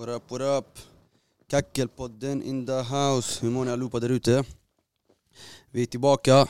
[0.00, 0.78] What up, what up?
[1.50, 3.40] Kackelpodden in the house.
[3.42, 4.44] Hur mår ni allihopa där ute?
[5.70, 6.48] Vi är tillbaka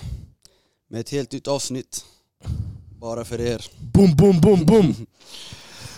[0.88, 2.04] med ett helt nytt avsnitt.
[2.98, 3.66] Bara för er.
[3.92, 5.06] Boom, boom, boom, boom!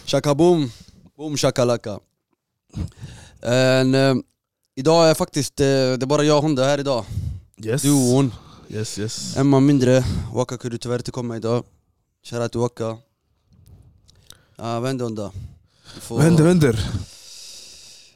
[0.07, 0.70] Shaka boom,
[1.16, 2.01] boom shakalaka.
[3.41, 4.14] En, eh,
[4.75, 7.05] idag är faktiskt, eh, det är bara jag och Honda här idag.
[7.64, 7.82] Yes.
[7.82, 8.34] Duon.
[8.69, 9.37] Yes, yes.
[9.37, 10.05] En man mindre.
[10.34, 11.64] Waka kunde tyvärr inte komma idag.
[12.25, 12.98] Shoutout till Waka.
[14.56, 15.33] Vad händer Honda?
[15.95, 16.91] Vi får, Vad händer, vad händer?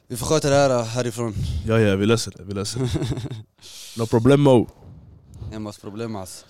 [0.08, 1.34] Vi får sköta det här härifrån.
[1.66, 2.90] Ja, ja, vi löser det, vi löser det.
[4.02, 4.68] No problemo.
[5.52, 6.44] Hemmas problem ass.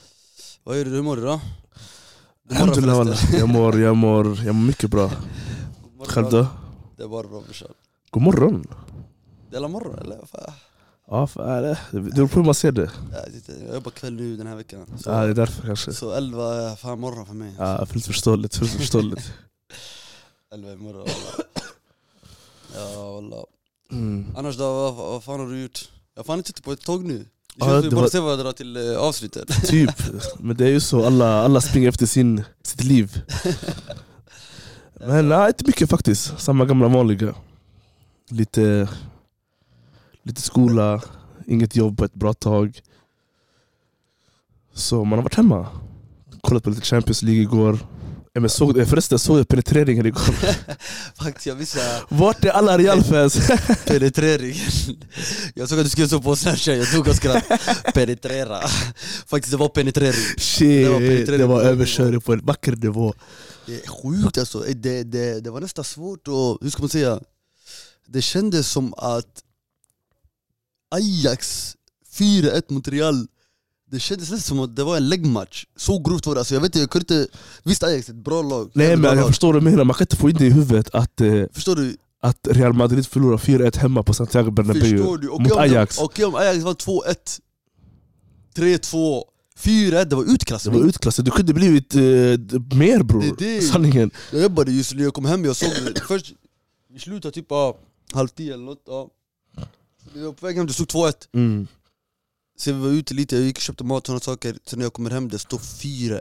[0.64, 0.90] Vad gör du?
[0.90, 1.40] Hur mår du då?
[2.50, 3.16] Alhamdulillah walla.
[3.32, 5.10] Jag mår, jag mår, jag mår mycket bra.
[6.06, 6.46] Själv då?
[6.96, 7.68] Det är bara bra brorsan.
[8.10, 8.64] God morgon.
[9.50, 10.16] Det är morgon eller?
[10.26, 10.52] Fan?
[11.10, 12.90] Ja, fan, det beror på hur man ser det.
[13.66, 14.86] Jag, jobbar kväll nu den här veckan.
[14.98, 15.92] Så, Ja, det är därför kanske.
[15.92, 17.54] så 11 är fan morgon för mig.
[17.58, 19.32] Ja, fullt förståeligt, fullt förståeligt.
[20.54, 21.08] 11 är morgon.
[22.76, 23.44] Ja wallah.
[23.92, 24.26] Mm.
[24.36, 25.88] Annars då, vad, vad fan har du gjort?
[26.14, 27.18] Jag har fan inte tittat på ett tag nu.
[27.18, 29.48] Det Ja, känns som det vi bara ser varandra till eh, avslutet.
[29.66, 29.90] Typ,
[30.38, 33.22] men det är ju så, alla, alla springer efter sin, sitt liv.
[35.00, 36.40] Men nej, inte mycket faktiskt.
[36.40, 37.34] Samma gamla vanliga.
[38.30, 38.88] Lite,
[40.22, 41.02] lite skola,
[41.46, 42.80] inget jobb på ett bra tag.
[44.74, 45.66] Så man har varit hemma.
[46.40, 47.78] Kollat på lite Champions League igår.
[48.36, 50.34] Ja, men såg, eh, förresten, såg jag penetreringen igår.
[51.22, 53.38] Faktiskt jag visste Vart är alla Real-fans?
[53.84, 54.70] penetreringen.
[55.54, 57.44] Jag såg att du skrev så på snapchat, jag tog och skratt.
[57.94, 58.60] Penetrera.
[59.26, 60.38] Faktiskt det var penetrering.
[60.38, 63.14] Shit, Det var penetrering det var överkörning på en vacker nivå.
[63.66, 67.20] Det är sjukt alltså, det, det, det var nästan svårt att, hur ska man säga?
[68.06, 69.42] Det kändes som att
[70.90, 71.74] Ajax
[72.18, 73.26] 4-1 mot Real
[73.90, 76.60] Det kändes nästan som att det var en läggmatch, så grovt var det alltså, jag
[76.60, 79.52] vet inte, jag kunde inte Visst Ajax är ett bra lag, Nej men jag förstår
[79.52, 81.96] vad du menar, man kan inte få in det i huvudet att, eh, Förstår du?
[82.20, 84.98] att Real Madrid förlorar 4-1 hemma på Santiago Bernabéu
[85.38, 85.98] mot om, Ajax.
[85.98, 87.40] Okej om Ajax var 2-1
[88.54, 89.22] 3-2
[89.58, 92.00] 4-1, det var Det utklassning var utklassat, du kunde blivit eh,
[92.76, 93.22] mer bror.
[93.38, 93.60] Det det.
[93.60, 94.10] Sanningen.
[94.32, 96.32] Jag jobbade just när jag kom hem, jag såg det först
[96.92, 97.78] Vi slutade typ ja,
[98.12, 99.08] halv tio eller något, ja.
[100.14, 101.66] Vi var på väg hem, det stod 2-1 Mm.
[102.58, 104.86] Sen vi var ute lite, jag gick och köpte mat och såna saker Sen när
[104.86, 106.20] jag kommer hem, det står 4-1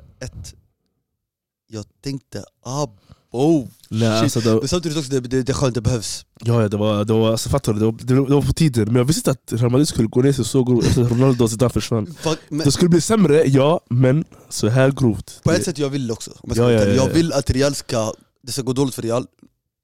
[1.68, 4.24] Jag tänkte abo Nej, Shit.
[4.24, 6.78] alltså, det, Men samtidigt också, det, det, det är skönt, det behövs ja, ja, det
[6.78, 7.80] var, det var, alltså, fattar du?
[7.80, 9.88] Det var, det, var- det var på tiden, men jag visste inte att Real Madrid
[9.88, 12.16] skulle gå ner sig så grovt efter att Ronaldo och Zidane försvann.
[12.50, 15.40] Men Det skulle bli sämre, ja, men så här grovt.
[15.44, 17.14] På Det- ett sätt jag vill också, om jag, Ja, ja, ja, jag ja.
[17.14, 18.14] vill att Real ska,
[18.44, 19.28] det ska gå dåligt för Real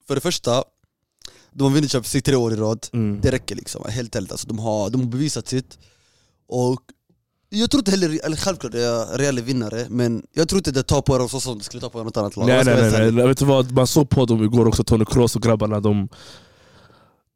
[0.07, 0.63] För det första,
[1.53, 3.21] de har vunnit Champions League tre år i rad Mm.
[3.21, 5.77] Det räcker liksom, helt ärligt alltså, de, har, de har bevisat sitt
[6.51, 6.81] Och
[7.49, 10.83] jag tror inte heller, eller självklart är Real är vinnare Men jag tror inte det
[10.83, 12.91] tar på dem så som det skulle ta på något annat lag Nej Jag nej
[12.91, 13.27] nej, nej.
[13.27, 13.71] Vet du vad?
[13.71, 16.09] man såg på dem igår också, Tony Kroos och grabbarna, de,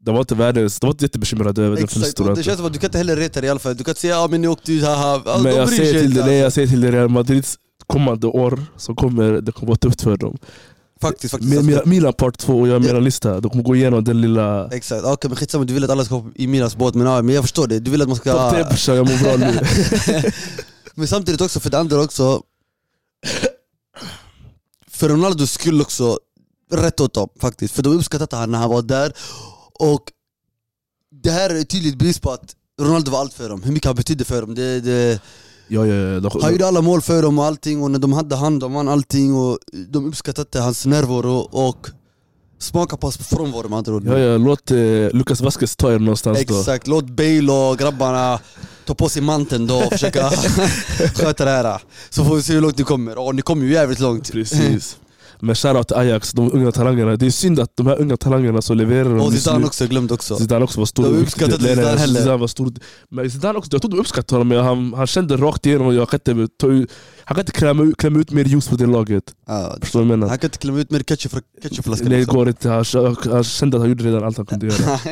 [0.06, 2.30] de var inte världens, de var inte jättebekymrade över den Exakt, förlusten.
[2.30, 4.02] och det känns som att du kan inte heller reta Real för Du kan inte
[4.02, 6.36] säga ja men ni åkte ut, haha ja, Men de jag säger, till det, nej,
[6.36, 6.56] jag alltså.
[6.56, 10.38] säger till dig, Real Madrids kommande år, så kommer det kommer vara tufft för dem.
[11.02, 11.90] Faktiskt, faktiskt Med, alltså.
[11.90, 12.80] Milan, part 2 och jag Ja.
[12.80, 14.70] Milan lista, de kommer gå igenom den lilla...
[14.72, 17.22] Exakt, okej men skitsamma du vill att alla ska hoppa i Milans båt men, ja,
[17.22, 18.34] men jag förstår det, du vill att man ska...
[18.34, 19.60] Topp tre brorsan, jag mår bra nu.
[20.98, 22.42] Men samtidigt också, för det andra också
[24.88, 26.20] För Ronaldos skull också,
[26.72, 29.14] rätt åt dem faktiskt För de uppskattade han när han var där
[29.74, 30.12] Och
[31.12, 33.86] det här är ett tydligt bevis på att Ronaldo var allt för dem, hur mycket
[33.88, 35.22] han betydde för dem det, det,
[35.68, 38.14] Ja, ja, ja, de, Han gjorde alla mål för dem och allting och när de
[38.14, 41.90] hade han, de vann allting och de uppskattade hans närvaro och
[42.60, 44.78] smaka på hans frånvaro med andra ord ja, ja, låt eh,
[45.14, 46.60] Lucas Vasquez ta er någonstans då.
[46.60, 48.40] Exakt, låt Bale och grabbarna
[48.86, 50.30] ta på sig manteln då och försöka
[51.16, 53.74] sköta det här Så får vi se hur långt ni kommer, och ni kommer ju
[53.74, 54.98] jävligt långt Precis.
[55.40, 57.16] Men shoutout till Ajax, de unga talangerna.
[57.16, 59.66] Det är synd att de här unga talangerna så levererar Och Zidane nu.
[59.66, 61.04] också, glömde också Zidane också var stor.
[61.04, 62.20] De uppskattade inte Nej, nej, Zidane heller.
[62.20, 62.74] Zidane var stor.
[63.10, 65.96] Men Zidane också, jag tror de uppskattade honom, men han, han kände rakt igenom att
[65.96, 66.92] jag kan inte, ta ut,
[67.26, 69.24] han kan inte klämma, klämma ut mer juice på det laget.
[69.48, 70.30] ja, Förstår du vad jag menar?
[70.30, 72.36] Han kan inte klämma ut mer ketchup från ketchupflaskan Nej det också.
[72.38, 72.86] går inte, han,
[73.32, 75.00] han kände att han gjorde redan allt han kunde göra.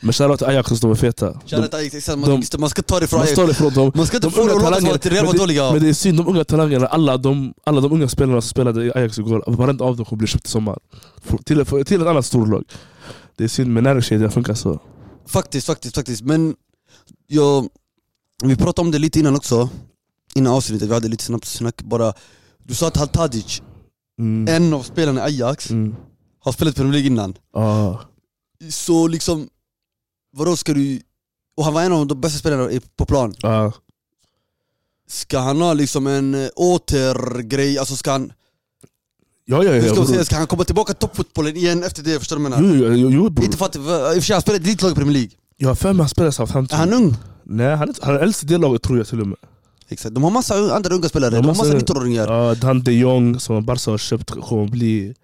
[0.00, 1.32] Men shoutout till Ajax, de är feta.
[1.46, 3.92] Shoutout Ajax, exakt, man, de- man ska ta det från man Ajax står ifrån dem.
[3.94, 5.92] Man ska inte få det att låta som Real var det- dåliga Men det är
[5.92, 9.44] synd, de unga talangerna, alla de, alla de unga spelarna som spelade i Ajax igår,
[9.46, 10.78] varenda av dem kommer bli köpt i sommar.
[11.44, 12.64] Till, till ett annat storlag.
[13.36, 14.80] Det är synd, men näringskedjan funkar så.
[15.26, 16.54] Faktiskt, faktiskt, faktiskt Men
[17.26, 17.68] jag,
[18.44, 19.68] vi pratade om det lite innan också
[20.34, 22.12] Innan avsnittet, vi hade lite snabbt snack bara
[22.64, 23.62] Du sa att Haltadic,
[24.18, 24.54] Mm.
[24.54, 25.94] en av spelarna i Ajax, Mm.
[26.40, 27.94] har spelat Premier League innan Ah.
[28.70, 29.48] Så liksom,
[30.36, 31.00] vadå ska du...
[31.56, 33.72] Och han var en av de bästa spelarna i- på plan Ah.
[35.08, 38.32] Ska han ha liksom en eh, återgrej, alltså ska han...
[39.44, 39.82] Ja, ja, Hur ja.
[39.82, 40.12] ska, man bror.
[40.14, 42.18] säga, ska han komma tillbaka till toppfotbollen igen efter det?
[42.18, 42.76] Förstår du vad jag menar?
[42.78, 43.44] Jo, jo, jo, jo bror.
[43.44, 45.30] Inte för att, i och för sig han spelar i litet lag i Premier League.
[45.56, 46.78] Jag har för mig han spelar Är Southampton.
[46.78, 47.14] han ung?
[47.44, 49.38] Nej, han är, han är äldst i det laget tror jag till och med.
[49.88, 52.26] Exakt, de har massa andra unga spelare, De har massa- 19-åringar.
[52.26, 55.14] Ja, han de Jong som Barca har köpt kommer bli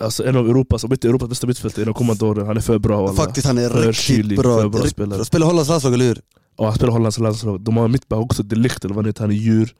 [0.00, 2.46] alltså, en av Europas, om inte Europas bästa mittfältare i de kommande åren.
[2.46, 3.08] Han är för bra.
[3.08, 3.16] alla.
[3.16, 4.60] Faktiskt han är För riktigt kylig, bra.
[4.60, 5.24] för bra spelare.
[5.24, 6.20] Spelar Hollands landslag, eller hur?
[6.56, 7.60] Och han spelar Hollands landslag.
[7.60, 9.74] De har mittback också, De Ligt eller vad han heter, han är djur.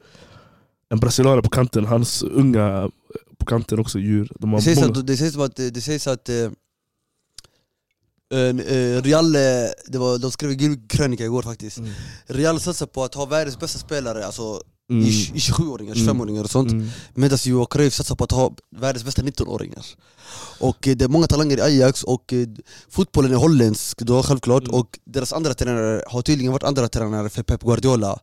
[0.89, 2.89] En brasilianare på kanten, hans unga
[3.37, 4.31] på kanten också djur.
[4.39, 4.91] De Det sägs, många...
[4.99, 6.35] att, det sägs att, det sägs att eh,
[8.33, 9.41] en, eh, Real, eh,
[9.87, 11.91] det var, de skrev i krönika igår faktiskt Mm.
[12.25, 15.05] Real satsar på att ha världens bästa spelare, alltså Mm.
[15.05, 16.89] i, i 27-åringar, 25-åringar och sånt Mm.
[17.13, 19.85] Medan Johan Cruyff satsar på att ha världens bästa 19-åringar
[20.59, 22.47] Och eh, det är många talanger i Ajax och eh,
[22.89, 24.75] fotbollen är holländsk då självklart Mm.
[24.79, 28.19] Och deras andra tränare har tydligen varit andra tränare för Pep Guardiola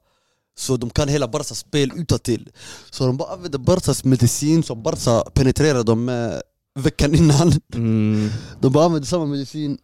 [0.59, 2.49] Så de kan hela Barcas spel utantill
[2.91, 6.43] Så de bara använder Barcas medicin som Barca penetrerar dem med
[6.79, 8.31] veckan innan Mm.
[8.61, 9.79] De bara använder samma medicin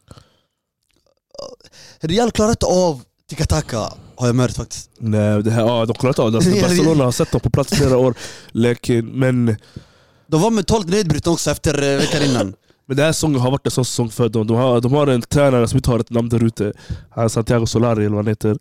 [2.00, 3.78] Real klarar inte av tiki-taka
[4.16, 6.38] har jag märkt faktiskt Nej, det här, ja, de klarar inte av det.
[6.38, 8.14] Alltså, det- Barcelona har sett dem på plats flera år.
[8.52, 9.56] Lekin, men,
[10.26, 12.46] De var mentalt nedbrutna också efter eh, veckan innan
[12.86, 14.46] men den här säsongen har varit en sån säsong för dem.
[14.46, 16.72] De har, de har en tränare som inte har ett namn där ute.
[17.10, 18.58] Han Santiago Solari eller vad han heter.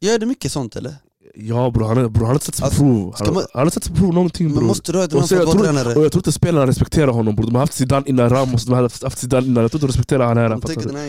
[0.00, 0.94] Gör det mycket sånt eller?
[1.34, 3.14] Ja bror, han, bror, han har sett sig Alltså, prov.
[3.18, 4.62] Han, man- han har sett sig prov någonting bror.
[4.62, 7.46] måste ett Och så jag tror- Och jag tror inte spelarna respekterar honom bror.
[7.46, 9.62] De har haft Zidane innan Ramos, de har haft Zidane innan.
[9.62, 10.48] Jag tror inte de respekterar han här.
[10.50, 10.56] Här,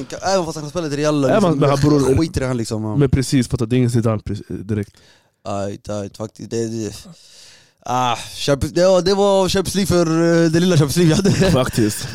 [0.03, 2.57] enka- även fast han spelat i Real, liksom, men- men han bror- skiter i han
[2.57, 2.95] liksom ja.
[2.95, 3.65] Men precis, fattar?
[3.65, 4.91] Det är ingen Zidane direkt.
[5.47, 6.93] Ajt, ajt, faktiskt det, det,
[7.85, 8.15] ah,
[8.73, 10.05] det, var, det var Champions League för
[10.45, 12.07] eh, det lilla Champions League vi hade Faktiskt.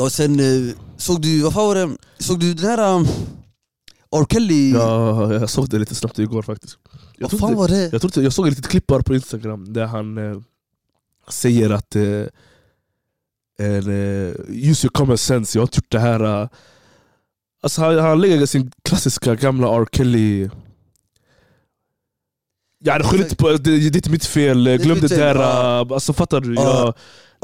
[0.00, 1.96] Och sen eh, såg du, vad fan var det?
[2.18, 3.06] Såg du den här um,
[4.14, 4.26] R.
[4.30, 4.72] Kelly?
[4.72, 6.78] Ja, jag såg det lite snabbt igår faktiskt.
[7.18, 7.82] Jag, vad fan inte, var det?
[7.92, 10.38] jag, tror inte, jag såg ett litet klipp bara på Instagram där han eh,
[11.28, 12.02] säger att eh,
[13.58, 16.42] en, eh, use your common sense, jag har inte gjort det här.
[16.42, 16.48] Eh,
[17.62, 19.86] alltså han, han lägger sin klassiska gamla R.
[19.92, 20.48] Kelly
[22.86, 25.18] Ja, det, skyll inte på, det, det är inte mitt fel, är glöm det fel,
[25.18, 25.80] där.
[25.80, 26.54] eh, Alltså fattar du?
[26.54, 26.62] Ja.
[26.84, 26.94] Jag,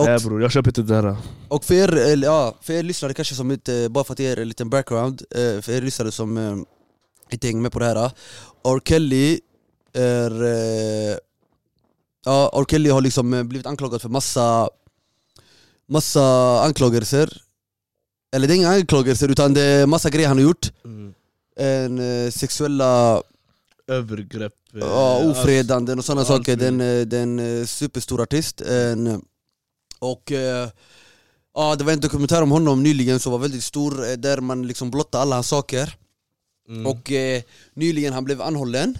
[0.00, 1.16] Och- nej bror, jag köper inte det där.
[1.48, 4.38] Och för er, ja, för er lyssnare kanske som inte, bara för att ge er
[4.38, 6.56] en liten background eh, För er lyssnare som eh,
[7.30, 8.10] inte hänger med på det här
[8.64, 8.80] R.
[8.84, 9.40] Kelly
[9.92, 10.42] är...
[10.44, 11.16] Eh,
[12.24, 12.64] ja, R.
[12.70, 14.68] Kelly har liksom eh, blivit anklagad för massa
[15.88, 17.42] Massa anklagelser
[18.34, 20.72] Eller det är inga anklagelser utan det är massa grejer han har gjort
[21.56, 23.22] en, eh, Sexuella
[23.88, 24.52] Övergrepp.
[24.74, 26.56] eh, ja, ofredanden och sådana saker.
[26.56, 28.60] Den, eh, den eh, superstor artist.
[28.60, 29.22] En,
[30.00, 30.68] och eh,
[31.54, 34.66] ja, det var en dokumentär om honom nyligen som var väldigt stor, eh, där man
[34.66, 35.96] liksom blottade alla hans saker.
[36.68, 36.86] Mm.
[36.86, 37.42] Och eh,
[37.74, 38.98] nyligen han blev anhållen,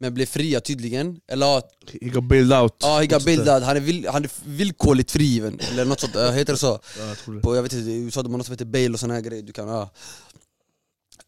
[0.00, 1.20] men blev fria tydligen.
[1.28, 1.62] Eller ja,
[2.00, 2.74] He got bailed out.
[2.80, 3.62] ja, he got bailed out.
[3.62, 6.80] han är, vill, han är villkorligt frigiven, eller något sånt, heter det så?
[6.98, 7.40] Ja, jag tror det.
[7.40, 9.42] På, jag vet inte, i USA har något som heter bail och såna här grejer,
[9.42, 9.90] du kan, ja.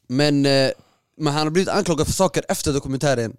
[0.07, 3.37] Men, men han har blivit anklagad för saker efter dokumentären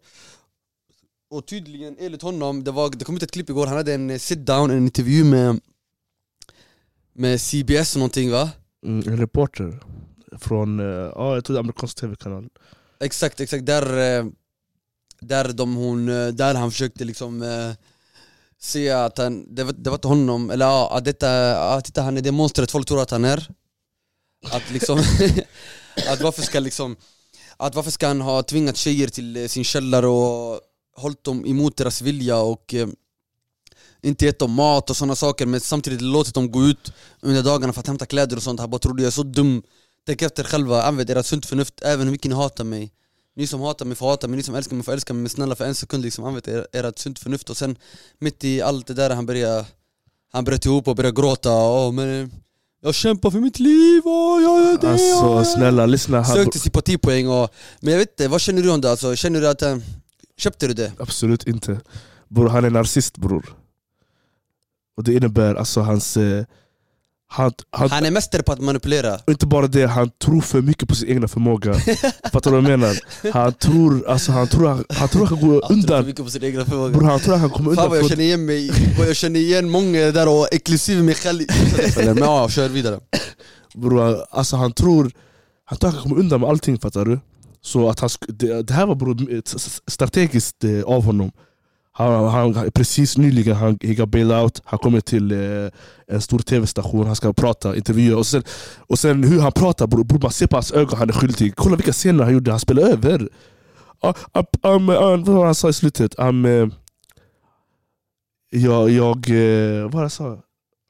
[1.29, 4.19] Och tydligen, enligt honom, det, var, det kom ut ett klipp igår, han hade en
[4.19, 5.59] sit down, en intervju med
[7.17, 8.49] Med CBS och någonting va?
[8.85, 9.83] Mm, en reporter
[10.37, 12.49] från, eh, ja jag tror amerikansk tv-kanal.
[12.99, 14.25] Exakt, exakt, där, eh,
[15.19, 17.43] där, de, hon, eh, där han försökte liksom
[18.59, 22.01] Se att han, det var, det var inte honom, eller ja, att detta, ja, titta
[22.01, 23.47] han är det monstret folk tror att han är
[24.51, 24.99] Att liksom,
[26.09, 26.95] att varför ska liksom
[27.57, 30.59] Att varför ska han ha tvingat tjejer till sin källare och
[30.95, 32.75] hållit dem emot deras vilja och
[34.05, 37.73] inte gett dem mat och sådana saker men samtidigt låtit dem gå ut under dagarna
[37.73, 38.59] för att hämta kläder och sånt.
[38.59, 39.63] Han bara trodde jag är så dum.
[40.05, 42.91] Tänk efter själva, använd ert sunt förnuft även hur mycket ni hatar mig.
[43.35, 45.29] Ni som hatar mig får hata mig, ni som älskar mig får älska mig men
[45.29, 47.75] snälla för en sekund liksom använd er- ert sunt förnuft och sen
[48.19, 49.65] mitt i allt det där han började
[50.33, 52.31] Han bröt ihop och började gråta Åh, men
[52.81, 56.35] jag kämpar för mitt liv och jag är det Alltså och- snälla lyssna här.
[56.35, 58.91] Sökte sympatipoäng och Men jag vet inte, vad känner du om det?
[58.91, 59.77] Alltså, känner du att eh,
[60.37, 60.91] Köpte du det?
[60.99, 61.79] Absolut inte.
[62.29, 63.55] Bror, han är narcissist bror.
[64.97, 66.17] Och det innebär alltså hans...
[66.17, 66.45] Eh,
[67.27, 70.61] han, han, Han är mästare på att manipulera och inte bara det, han tror för
[70.61, 71.73] mycket på sin egna förmåga.
[72.33, 72.95] Fattar du vad jag menar?
[73.33, 76.05] Han tror, alltså, han tror, han, han tror han kan gå Han tror för undan.
[76.05, 78.09] mycket på sin egna förmåga Bror, han tror han kan komma Fan undan vad jag
[78.09, 81.41] känner igen mig, vad jag känner igen många där och inklusive mig själv
[82.05, 82.99] Men ja, kör vidare
[83.75, 85.11] Bror, alltså han tror
[85.65, 87.19] han tror han kan komma undan med allting, fattar du?
[87.61, 88.95] Så att han, det, det här var
[89.45, 91.31] s- strategiskt eh, av honom.
[91.97, 95.69] Han, han, precis nyligen han got out, han kommer till eh,
[96.07, 98.43] en stor tv-station, han ska prata, intervjua och sen,
[98.87, 101.55] och sen hur han pratar bror, bror man ser på hans ögon han är skyldig.
[101.55, 103.21] Kolla vilka scener han gjorde, han spelade över.
[104.05, 106.19] Uh, uh, um, uh, vad var han sa i slutet?
[106.19, 106.69] Um, uh,
[108.49, 110.41] jag, jag eh, vad det jag sa?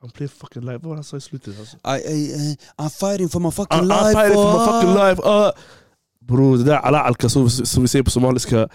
[0.03, 1.59] I'm playing fucking live, vad var det han sa i slutet?
[1.59, 1.77] Alltså?
[1.77, 4.71] I, I, I, I'm fighting for my fucking I'm, life I'm fighting for my ah.
[4.71, 5.51] fucking life uh.
[6.27, 8.69] Bror det där ala alka som, som vi säger på somaliska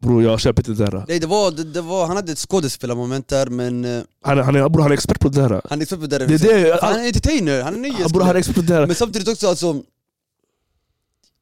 [0.00, 2.38] Bror jag köper inte det där Nej det var, det, det var, han hade ett
[2.38, 5.78] skådespelarmoment där men eh, Han, han, är, bror, han är expert på det där han
[5.78, 6.26] är expert på det där.
[6.26, 8.86] Det det, han är entertainer, han är nöjes Bror han är expert på det där
[8.86, 9.82] Men samtidigt också alltså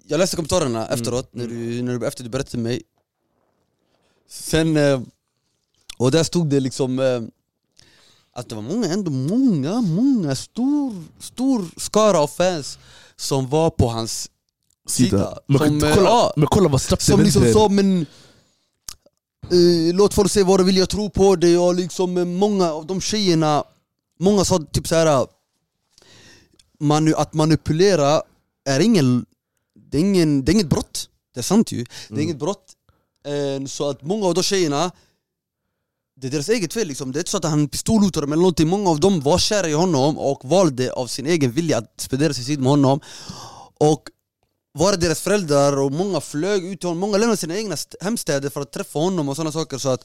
[0.07, 2.83] Jag läste kommentarerna Mm, efteråt, när du, när du, efter du berättade till mig.
[4.31, 5.01] Sen, eh,
[5.99, 7.23] och där stod det liksom eh,
[8.35, 12.79] Att det var många, ändå många, många, stor, stor skara av fans
[13.17, 14.31] Som var på hans
[14.89, 18.07] sida, Men, som, kolla, ja, men kolla vad snabbt det som liksom sa men
[19.51, 21.59] eh, Låt folk se vad de vill, jag tror på det.
[21.59, 23.65] Och liksom eh, många av de tjejerna
[24.19, 25.27] Många sa typ såhär
[26.81, 28.23] manu, Att manipulera
[28.69, 29.27] är ingen
[29.91, 31.77] det är, ingen, det är inget brott, det är sant ju.
[31.85, 32.23] Det är Mm.
[32.23, 32.73] inget brott.
[33.27, 34.91] Eh, Så att många av de tjejerna
[36.21, 38.41] Det är deras eget fel liksom, det är inte så att han pistolhotade dem eller
[38.43, 38.69] någonting.
[38.69, 42.33] Många av dem var kära i honom och valde av sin egen vilja att spendera
[42.35, 43.01] sin tid med honom.
[43.79, 44.03] Och
[44.79, 47.97] var det deras föräldrar och många flög ut till honom, många lämnade sina egna st-
[48.01, 50.05] hemstäder för att träffa honom och sådana saker så att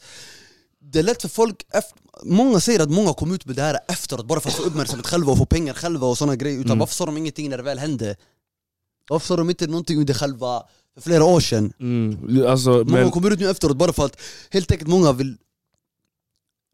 [0.92, 3.80] det är lätt för folk, efter, många säger att många kom ut med det här
[3.88, 6.72] efteråt bara för att få uppmärksamhet själva och få pengar själva och sådana grejer utan
[6.72, 6.80] Mm.
[6.80, 8.16] varför sa de ingenting när det väl hände?
[9.10, 10.64] Varför sa de inte någonting under själva,
[10.96, 11.74] för flera år sedan?
[11.80, 14.18] mm, alltså, Många men, kommer ut nu efteråt bara för att
[14.50, 15.38] helt enkelt många vill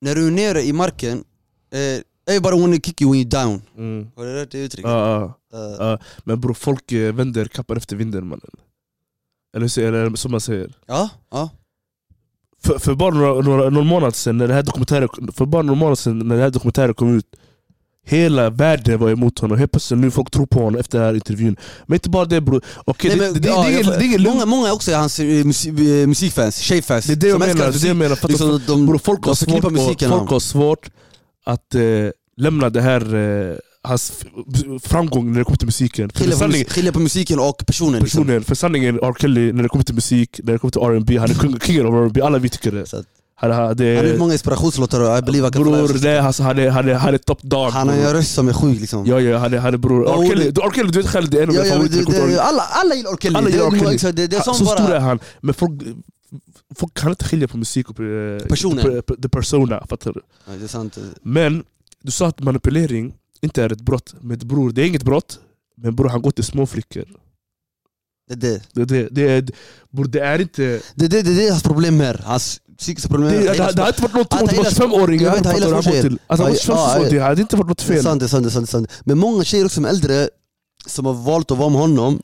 [0.01, 1.23] När du är nere i marken,
[1.71, 3.61] eh, everybody wanna kick you when you're down.
[3.77, 4.91] Mm, Har du hört det uttrycket?
[4.91, 5.99] ja, ja, ja.
[6.23, 8.51] men bror folk eh, vänder kappan efter vinden mannen.
[9.57, 10.73] Eller, säger- eller som man säger?
[10.87, 11.49] Ja, ja.
[12.63, 15.79] för, för bara några, några, någon månad sedan när det här dokumentären För bara några
[15.79, 17.25] månader sedan när det här dokumentären kom ut
[18.05, 21.13] Hela världen var emot honom, helt plötsligt nu folk tror på honom efter den här
[21.13, 21.55] intervjun.
[21.85, 23.63] Men inte bara det bror, Nej, det, men, det, det, ja,
[23.99, 27.27] det, jag många, många också är hans eh, musik, eh, musikfans, tjejfans Det är det
[27.27, 28.27] jag menar, det är det jag menar.
[28.27, 30.89] Liksom, de, Bro, folk, har svårt, folk har svårt
[31.47, 31.81] att eh,
[32.37, 34.11] lämna det här, eh, hans
[34.83, 36.09] framgång när det kommer till musiken.
[36.15, 38.23] Skilja, på, sanning, mus- skilja på musiken och personen liksom.
[38.23, 39.13] personen, för sanningen, R.
[39.19, 41.85] Kelly, när det kommer till musik, när det kommer till R&B han är kung- kingen
[41.85, 42.85] av R&B alla vi tycker det.
[42.85, 43.03] Så
[43.39, 47.17] Han, gjort många inspirationslåtar och believe bror, det alltså, han är, han är, han är
[47.17, 47.69] top dog.
[47.71, 50.07] Han har en röst som är sjuk liksom Ja, ja, han är, han är bror.
[50.23, 50.29] R.
[50.29, 50.71] Kelly, du, R.
[50.75, 52.37] Kelly, du vet själv, det är en av mina favoriter.
[52.39, 53.17] alla, alla gillar R.
[53.21, 53.79] Kelly, Alla gillar det, R.
[53.79, 53.95] Kelly.
[53.95, 55.81] exakt, det, det är Han- som så stor är han, men folk,
[56.75, 59.01] folk kan inte skilja på musik och eh, Personen.
[59.21, 60.21] the, persona, fattar du?
[60.47, 60.97] Ja, det är sant.
[61.21, 61.63] Men
[62.01, 65.39] du sa att manipulering inte är ett brott, men bror det är inget brott
[65.75, 67.05] Men bror han går till små flickor
[68.29, 68.61] Det, det.
[68.73, 69.45] Det, det, det, är,
[69.89, 70.81] bror, det är inte...
[70.95, 73.29] Det, det, det, det är hans problem här, hans psykiska problem.
[73.31, 75.67] Det, är- det, det, har inte varit något mot hela- 25-åringar Jag vet, fattar hela
[75.67, 75.73] du?
[75.73, 76.01] Han går tjejer.
[76.03, 77.09] till- Alltså han Ja, går till 25 ja, ja.
[77.09, 78.69] det hade inte varit något Det är fel det är sant, det är sant, det
[78.69, 78.91] är sant.
[79.05, 80.29] Men många tjejer också som är äldre,
[80.85, 82.21] som har valt att vara med honom,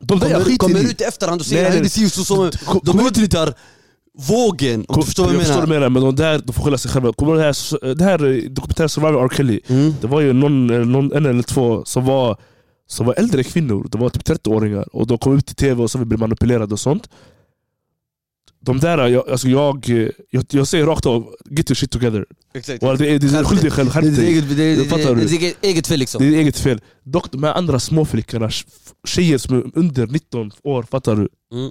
[0.00, 1.78] De där jag kommer, kommer ut i efterhand och Nej, säger nej.
[1.78, 2.50] att det ser ut som...
[2.82, 3.54] De utnyttjar
[4.18, 5.66] vågen, om du förstår vad jag förstår menar.
[5.66, 8.04] vad du menar, men de där de får skylla sig själva Kommer det här, det
[8.04, 9.28] här dokumentären Survivor R.
[9.36, 9.94] Kelly Mm.
[10.00, 12.36] Det var ju någon, eh, någon, en eller två som var,
[12.88, 15.90] som var äldre kvinnor, de var typ 30-åringar och de kom ut i tv och
[15.90, 17.08] så blev manipulerade och sånt
[18.62, 19.88] De där, jag, alltså jag,
[20.30, 22.82] jag, jag säger rakt av, get your shit together Exakt.
[22.82, 24.40] Walla, det är, det är skyldig dig själv, Det skärp dig.
[24.56, 24.76] det är-
[25.40, 26.22] Det eget fel liksom.
[26.22, 28.50] Det är eget fel Dock de här andra småflickorna,
[29.04, 31.28] tjejer som är under 19 år, fattar du?
[31.52, 31.70] Mm.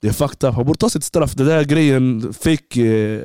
[0.00, 3.22] Det är fucked up, han borde ta sitt straff Den där grejen, fake, eh,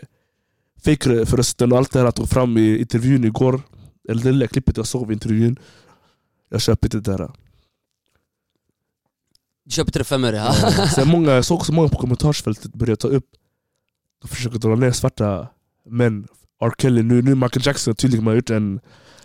[0.86, 3.62] fake förresten och allt det här han tog fram i intervjun igår
[4.10, 5.60] Eller det lilla klippet jag såg i intervjun
[6.50, 7.30] Jag köper inte det där
[9.70, 10.54] Tre femmor ja.
[10.96, 13.26] Sen många, jag såg också många på kommentarsfältet börja ta upp
[14.22, 15.48] De försöker dra ner svarta
[15.90, 16.28] män
[16.62, 16.72] R.
[16.82, 18.80] Kelly, nu, nu Michael Jackson tydligen man har gjort en,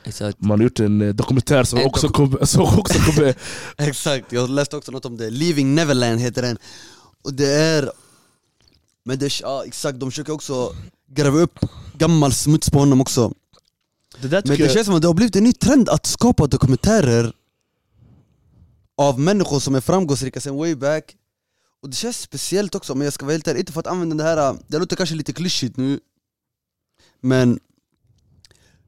[0.05, 0.41] Exakt.
[0.41, 3.35] man har gjort en eh, dokumentär som En också doku- kommer som också kommer
[3.89, 5.31] Exakt, jag läste också något om det.
[5.31, 6.59] Leaving Neverland heter den.
[7.25, 7.91] Och det är...
[9.05, 10.73] Men det ja, exakt, de försöker också
[11.09, 11.59] gräva upp
[11.99, 13.33] gammal smuts på honom också.
[14.21, 16.07] Det där Men det jag, känns som att det har blivit en ny trend att
[16.07, 17.33] skapa dokumentärer
[18.97, 21.17] av människor som är framgångsrika sen way back.
[21.83, 24.17] Och det känns speciellt också, men jag ska vara helt ärlig, inte för att använda
[24.17, 26.01] det här, det låter kanske lite klyschigt nu,
[27.21, 27.59] men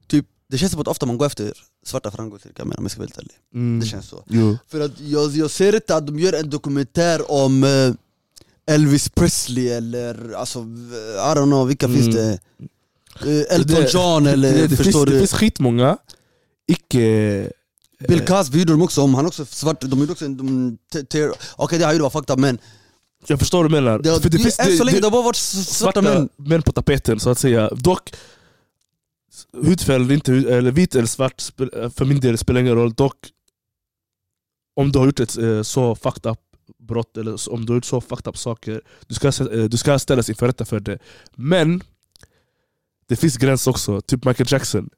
[0.07, 1.53] typ, det känns som att ofta man går efter
[1.87, 3.35] svarta framgångsrika män om jag ska vara helt ärlig.
[3.55, 4.25] mm, Det känns så.
[4.29, 4.57] jo.
[4.69, 9.69] För att jag, jag ser inte att de gör en dokumentär om eh, Elvis Presley
[9.69, 11.99] eller alltså, I don't know, vilka Mm.
[12.03, 12.39] finns det?
[13.51, 15.19] Elton Det- John eller det, det, förstår det du?
[15.19, 15.99] finns skitmånga
[16.67, 17.53] icke...
[17.99, 20.79] Bill Cosby gjorde de också om, han är också svart, de gjorde också en...
[21.57, 22.59] Okej det han gjorde var fucked up men
[23.27, 23.99] Jag förstår vad du menar.
[23.99, 26.63] det, För det finns, än så länge det, har bara varit svarta svarta män män
[26.63, 27.69] på tapeten så att säga.
[27.69, 28.11] Dock,
[29.53, 32.95] hudfärg inte, eller vit eller svart, eh, för min del spelar ingen roll.
[32.95, 33.17] Dock,
[34.77, 36.39] om du har gjort ett eh, så fucked up
[36.79, 39.99] brott, eller om du har gjort så fucked up saker, du ska, eh, du ska
[39.99, 40.99] ställas inför rätta för det.
[41.35, 41.83] Men,
[43.07, 44.91] det finns gräns också, typ Michael Jackson.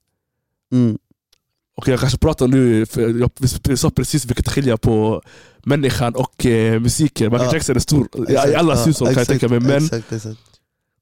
[0.73, 0.99] Mm.
[1.79, 3.31] Okej jag kanske pratar nu, för jag
[3.69, 5.23] vi sa precis vilket skilja på
[5.65, 7.31] människan och eh, musiken.
[7.33, 7.55] Michael Ja.
[7.55, 10.41] Jackson är stor i allas ja, hushåll kan jag tänka mig, men exakt, exakt.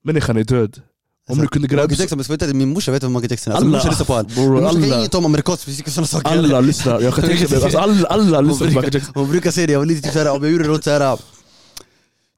[0.04, 0.80] människan är död.
[1.28, 1.83] Om du kunde gräva...
[1.88, 4.06] Michael Jackson, men min morsa vet vem Michael Jackson är, alltså, min Alla- morsa lyssnar
[4.06, 4.33] på honom.
[4.37, 6.28] Min morsa kan alla, inget om amerikansk musik och sådana saker.
[6.28, 9.12] alla lyssnar, jag kan tänka mig, alltså, alla, alla lyssnar på Michael Jackson.
[9.14, 11.18] Hon brukar säga det, jag var lite typ såhär, om jag gjorde något såhär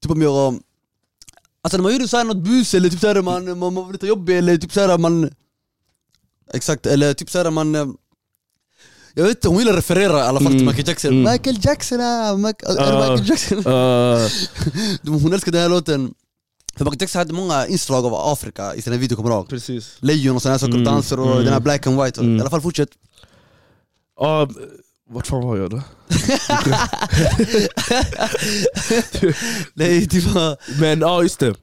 [0.02, 0.60] Typ om jag
[1.62, 4.06] Alltså när man gjorde såhär något bus eller typ såhär man, man, man var lite
[4.06, 5.30] jobbig eller typ såhär man
[6.54, 7.96] Exakt, eller typ såhär man
[9.18, 11.32] Jag vet inte, hon gillar att referera i alla fall till Mm, Michael Jackson mm.
[11.32, 13.10] Michael Jackson, ah, Michael, det Ah.
[13.10, 13.58] Michael Jackson?
[13.58, 16.14] Uh, Hon älskar den här låten
[16.76, 19.48] För Michael Jackson hade många inslag av Afrika i sina videor, kommer du ihåg?
[19.48, 19.96] precis.
[20.00, 21.44] Lejon och sådana här saker, Mm, danser och mm.
[21.44, 22.36] den här black and white, Mm.
[22.36, 22.88] i alla fall fortsätt
[24.20, 24.48] Ja,
[25.10, 25.82] vart fan var jag då?
[29.74, 31.54] Nej, typ bara Men ja just det,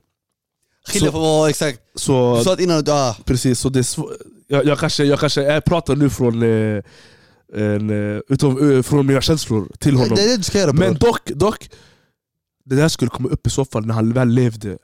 [0.87, 3.79] skilja Så- på vad, exakt så Du sa att innan, du, ah, precis, så det
[3.79, 3.85] är
[4.47, 6.83] jag, jag, kanske, jag kanske jag pratar nu från, eh,
[7.53, 10.15] en, eh, utav, eh, från mina känslor till honom.
[10.15, 11.69] det är det du ska göra Men dock, dock,
[12.65, 14.77] det där skulle komma upp i så fall när han väl levde.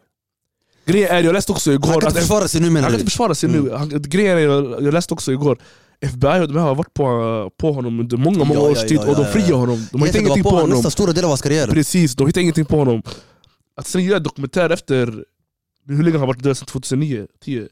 [0.86, 1.88] Grejen är, jag läste också igår...
[1.90, 3.72] Han kan att- inte försvara sig nu menar han kan inte försvara sig nu.
[3.72, 5.58] Han, grejen är, jag, jag läste också igår,
[6.00, 9.00] FBI och de här har varit på, på honom under många, många Ja, års tid
[9.02, 9.88] ja, och de friar honom.
[9.92, 12.28] De har hittat ingenting på på honom nästan stora del av hans karriär Precis, de
[12.28, 13.04] hittar ingenting på honom.
[13.76, 15.24] Att sen göra dokumentär efter,
[15.88, 16.58] hur länge har han varit död?
[16.58, 17.28] Sedan 2009?
[17.44, 17.68] 10?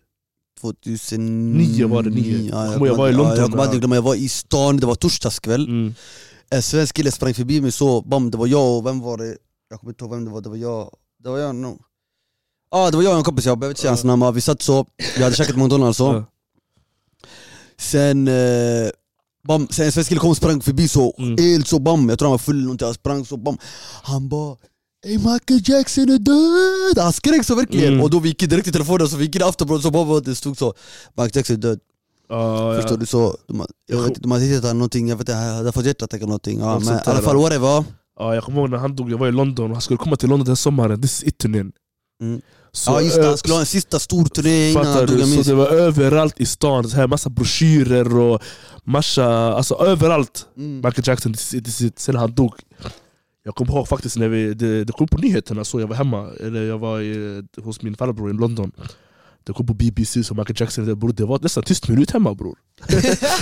[0.62, 2.50] 2009 var det, nio.
[2.50, 4.30] Ja, Jag kommer- jag var i London, ja, jag kommer aldrig glömma, jag var i
[4.30, 5.94] stan, det var torsdagskväll Mm.
[6.51, 9.38] En svensk kille sprang förbi mig så, bam det var jag och vem var det?
[9.70, 10.89] Jag kommer inte ihåg vem det var, det var jag
[11.24, 11.80] Det var jag no.
[12.72, 14.62] ah, det var jag och en kompis, jag behöver inte säga hans namn, vi satt
[14.62, 14.86] så,
[15.18, 16.25] vi hade käkat McDonalds så Ja.
[17.78, 18.89] Sen, eh,
[19.48, 21.38] bam, sen en svensk kille kom och sprang förbi så, Mm.
[21.38, 23.58] helt så bam, jag tror han var full eller någonting, han sprang så bam
[24.04, 24.56] Han bara
[25.06, 27.03] Ey Michael Jackson är död!
[27.03, 28.01] Han skrek så verkligen, Mm.
[28.03, 30.20] och då vi gick direkt till telefonen så vi gick in i Aftonbladet så bara
[30.20, 30.74] det stod så
[31.18, 31.79] Michael Jackson är död,
[32.29, 32.98] Ja, förstår ja.
[33.00, 33.06] du?
[33.06, 35.72] så De, har- jag vet inte, de hade hittat någonting, jag vet inte, han hade
[35.72, 37.83] fått hjärtattack eller någonting ja, Men i alla fall whatever
[38.20, 40.16] Ja, jag kommer ihåg när han dog, jag var i London och han skulle komma
[40.16, 41.72] till London den sommaren, this is it-turnén.
[42.22, 42.42] Mm.
[42.72, 45.42] Så, Ja just det, han skulle ha en sista stor turné innan han dog, Så
[45.50, 48.42] det var överallt i stan, så här massa broschyrer och
[48.83, 50.46] massa, alltså överallt.
[50.57, 50.75] mm.
[50.75, 52.00] Michael Jackson, this is- this is it.
[52.00, 52.53] sen han dog.
[53.44, 56.30] Jag kommer ihåg faktiskt när vi, det, det kom på nyheterna, så jag var hemma,
[56.40, 58.72] eller jag var i, hos min farbror i London.
[59.44, 62.36] Det kom på BBC, så Michael Jackson, det, bror, det var nästan tyst minut hemma
[62.36, 62.58] bror.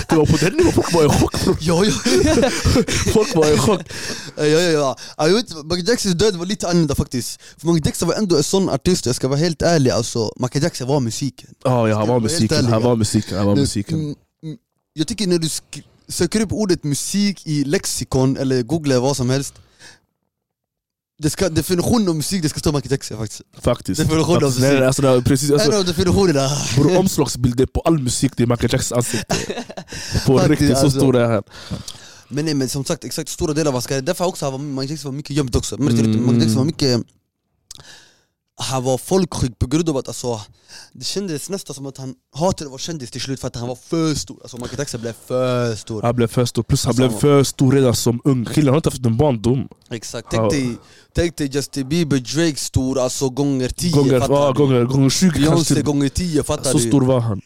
[0.08, 1.56] det var på den nivån, folk var i chock bror.
[1.60, 1.92] Ja, ja.
[3.12, 3.80] Folk var i chock.
[4.36, 4.96] ja, ja, ja.
[5.16, 8.36] ja jag vet, Michael Jacksons död var lite annorlunda faktiskt För Michael Jackson var ändå
[8.36, 11.98] en sån artist, jag ska vara helt ärlig alltså Michael Jackson var musiken Ja, ja
[11.98, 13.98] han var musiken, han var musiken, han var musiken.
[13.98, 14.56] mm, mm,
[14.94, 15.48] Jag tycker när du
[16.08, 19.54] söker upp ordet musik i lexikon eller googlar vad som helst
[21.18, 24.00] det ska, Definitionen av musik, det ska stå Michael Jackson faktiskt Faktiskt.
[24.00, 24.42] Definition av.
[24.42, 24.62] Nej, musik.
[24.62, 28.42] nej, alltså, det var precis, alltså, En av definitionerna Bror omslagsbilder på all musik, det
[28.42, 29.36] är Michael Jacksons ansikte.
[30.26, 30.98] På Faktiskt, riktigt, så alltså.
[30.98, 31.42] stor är han.
[32.28, 34.90] Men nej men som sagt, exakt stora delar av hans karriär, därför också var, Michael
[34.90, 35.74] Jackson var mycket gömd också?
[35.74, 35.86] Mm.
[35.86, 37.02] Michael Jackson var mycket
[38.60, 40.40] Han var folkskygg på grund av att alltså,
[40.92, 43.68] det kändes nästan som att han hatade att vara kändis till slut för att han
[43.68, 46.90] var för stor Alltså Michael Jackson blev för stor Han blev för stor, plus han
[46.90, 48.44] Alltså, blev för stor redan som ung.
[48.44, 49.68] Killen har inte haft en barndom.
[49.90, 50.76] Exakt, tänk dig,
[51.14, 54.54] tänk dig Justin Bieber, Drake stor, alltså gånger 10 Gånger, du?
[54.54, 56.88] gånger, gånger 20 Beyoncé gånger 10 fattar Så du?
[56.88, 57.40] stor var han.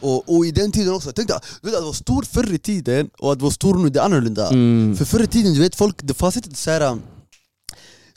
[0.00, 2.58] Och, och i den tiden också, tänk dig, du vet att vara stor förr i
[2.58, 4.96] tiden och att vara stor nu, det är annorlunda Mm.
[4.96, 6.98] För förr i tiden, du vet folk, det fanns inte såhär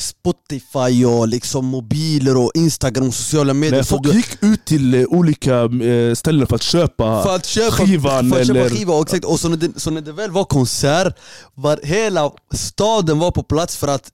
[0.02, 5.04] Spotify och liksom mobiler och instagram och sociala medier Nej, folk gick ut till eh,
[5.08, 7.24] olika eh, ställen för att köpa.
[7.24, 9.80] för att köpa skivan för att köpa eller- skiva, och, exakt, och så när, det,
[9.80, 11.18] så när det väl var konsert,
[11.56, 14.10] var hela staden var på plats för att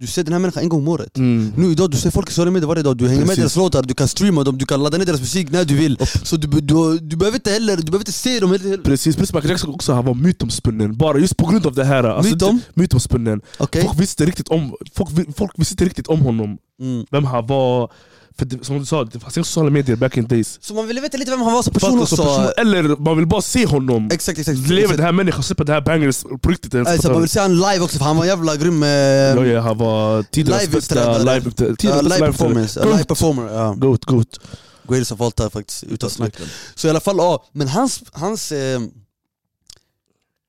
[0.00, 1.52] du ser den här människan en gång om året Mm.
[1.56, 3.42] Nu idag, du ser folk i sociala medier varje dag, du hänger med Precis.
[3.42, 5.96] deras låtar, du kan streama dem, du kan ladda ner deras musik när du vill
[6.24, 9.34] Så du, du, du behöver inte heller, du behöver inte se dem heller Precis, precis
[9.34, 10.96] Michael Jackson också, han var mytomspunnen.
[10.96, 12.04] Bara just på grund av det här.
[12.04, 12.60] Alltså, Mytom?
[12.74, 13.40] Mytomspunnen.
[13.58, 13.82] Okej?
[13.82, 16.58] Folk visste riktigt om folk, folk visste inte riktigt om honom.
[16.80, 17.04] Mm.
[17.10, 17.92] Vem han var.
[18.40, 20.58] För det, som du sa, det fanns inga sociala medier back in days.
[20.62, 23.16] Så man ville veta lite vem han var som person också som person, eller man
[23.16, 24.10] vill bara se honom.
[24.12, 24.96] Exakt, exakt Lever exakt.
[24.96, 26.88] den här människan, släpper det här bangers på riktigt ens.
[26.88, 29.46] Alltså, man vill se han live också för han var en jävla grym eh, Ja,
[29.46, 33.72] ja, han var tidernas bästa live, bästa live performance, live performer ja.
[33.72, 34.40] Goat, goat.
[34.88, 36.36] Greatest of all time faktiskt, utan snack
[36.74, 38.80] Så i alla fall, ja, men hans, hans eh,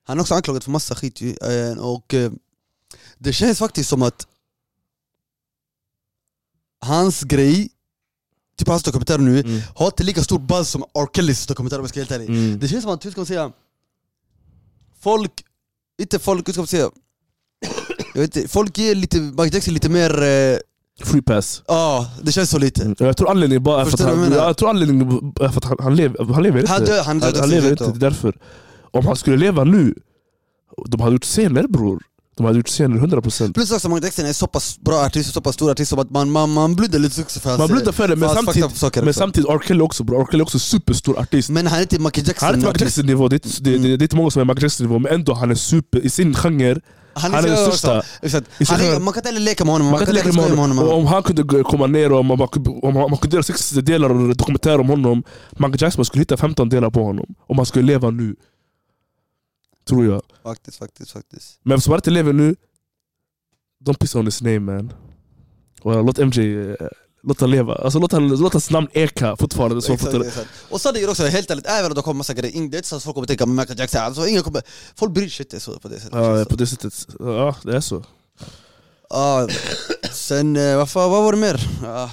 [0.08, 2.32] Han är också anklagad för massa skit ju, eh, och eh,
[3.18, 4.28] det känns faktiskt som att
[6.86, 7.70] Hans grej,
[8.62, 9.62] typ hans dokumentär nu, Mm.
[9.76, 11.08] har inte lika stor buzz som R.
[11.16, 12.60] Kellys dokumentär om jag ska vara helt ärlig Mm.
[12.60, 13.52] Det känns som att, hur ska man säga
[15.02, 15.32] Folk,
[16.02, 16.90] inte folk, hur ska man säga
[18.14, 20.58] jag vet inte, Folk ger lite, Michael Jackson lite mer eh,
[21.04, 21.64] Free pass.
[21.68, 22.82] Ja, det känns så lite.
[22.84, 22.96] Mm.
[23.00, 25.96] Jag tror anledningen bara är för att han, jag tror anledningen för att han, han,
[25.96, 26.72] lever, han lever inte.
[26.72, 28.38] Han dör, han dör han, han lever inte, det är därför.
[28.92, 29.96] Om han skulle leva nu,
[30.88, 32.04] de hade gjort scener bror.
[32.42, 33.54] De hade gjort scener 100%.
[33.54, 36.32] Plus också Michael Jackson är så pass bra artist, så pass stor artist att man,
[36.32, 39.50] man, man bluddar lite också för hans, Man blundar för det, men samtidigt, men samtidigt
[39.50, 39.60] R.
[39.68, 40.22] Kelly också bror.
[40.22, 40.28] R.
[40.32, 41.50] Kelly är också superstor artist.
[41.50, 42.98] Men han är inte Michael Jackson Han är inte Michael artist.
[42.98, 45.34] Jackson-nivå, det, är det, det, det är inte många som är Michael Jackson-nivå, men ändå
[45.34, 46.80] han är super i sin genre.
[47.14, 48.04] Han Han är den största.
[48.22, 50.80] är, man kan inte leka med honom, Man kan inte leka med honom.
[50.80, 52.42] Om han kunde komma ner och om man,
[52.82, 56.38] om man, man kunde göra 60 delar och dokumentär om honom, Michael Jackson skulle hitta
[56.38, 57.26] 15 delar på honom.
[57.48, 58.36] Om han skulle leva nu.
[59.88, 60.22] Tror jag.
[60.44, 61.60] Faktiskt, faktiskt, faktiskt.
[61.64, 62.56] Men eftersom han inte lever nu,
[63.86, 64.94] don't piss on his name man.
[65.82, 66.76] Och låt MJ,
[67.24, 67.76] låt han leva.
[67.76, 69.82] Alltså låt, han, låt hans namn eka fortfarande.
[69.82, 70.50] Så Exakt, exakt.
[70.70, 72.76] Och sen är det också, helt ärligt, även om det kommer massa grejer in, det
[72.76, 74.62] är inte så att folk kommer tänka Michael Jackson, alltså, ingen kommer,
[74.96, 76.14] folk bryr sig inte så på det sättet.
[76.14, 77.08] Ja, på det sättet.
[77.20, 78.06] Ja, det är så.
[79.10, 79.48] Ja,
[80.12, 81.70] sen, eh, vad, fan, vad var det mer?
[81.84, 82.12] Ja.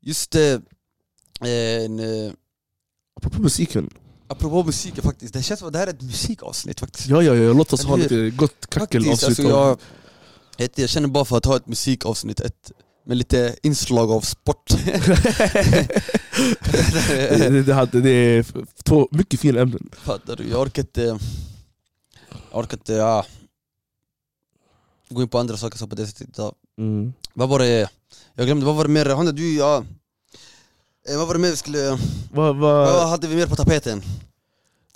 [0.00, 0.52] Just det,
[1.40, 2.32] eh, en, eh,
[3.16, 3.90] Apropå musiken.
[4.34, 7.08] Apropå musiken faktiskt, det känns som att det här är ett musikavsnitt faktiskt.
[7.08, 7.52] Ja, ja, ja.
[7.52, 9.78] Låt oss ha lite gott kackel Faktiskt, alltså, jag,
[10.58, 12.72] ett, jag känner bara för att ha ett musikavsnitt, ett,
[13.06, 14.64] med lite inslag av sport.
[17.08, 18.46] det, det, hade- det är
[18.82, 19.90] två mycket fina ämnen.
[19.92, 20.48] Fattar du?
[20.48, 21.18] Jag orkar inte...
[22.50, 23.26] Jag orkar inte, ja...
[25.08, 26.38] Gå in på andra saker så på det sättet.
[26.78, 27.12] Mm.
[27.34, 27.88] Vad var det...
[28.34, 29.32] Jag glömde, vad var det mer?
[29.32, 29.84] Du, ja...
[31.10, 31.98] Eh, Vad var det mer vi skulle...
[32.32, 34.02] Vad, Vad vad, hade vi mer på tapeten?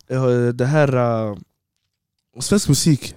[0.08, 0.96] ja, det här...
[0.96, 1.36] Uh,
[2.40, 3.14] svensk musik.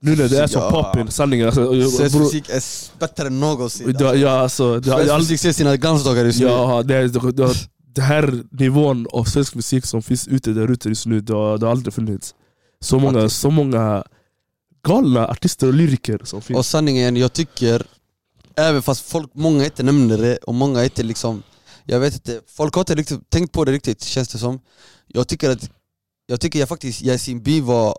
[0.00, 0.70] Nu när det är så Ja.
[0.70, 1.46] poppin, sanningen.
[1.46, 2.62] Alltså, Svensk musik är
[2.98, 3.92] bättre än någonsin.
[3.92, 6.46] det, ja, alltså, det, Svensk musik ser sina glansdagar just nu.
[6.46, 7.54] ja, det, det, det,
[7.94, 11.58] det här nivån av svensk musik som finns ute där ute just nu, det har,
[11.58, 12.34] det har aldrig funnits.
[12.80, 14.04] Så många, så många
[14.86, 16.58] galna artister och lyriker som finns.
[16.58, 17.86] Och sanningen, jag tycker,
[18.56, 21.42] även fast folk, många inte nämner det och många inte liksom,
[21.90, 24.60] jag vet inte, folk har inte riktigt tänkt på det riktigt känns det som.
[25.06, 25.70] Jag tycker att,
[26.26, 27.98] jag tycker jag faktiskt, Yasin Bin var,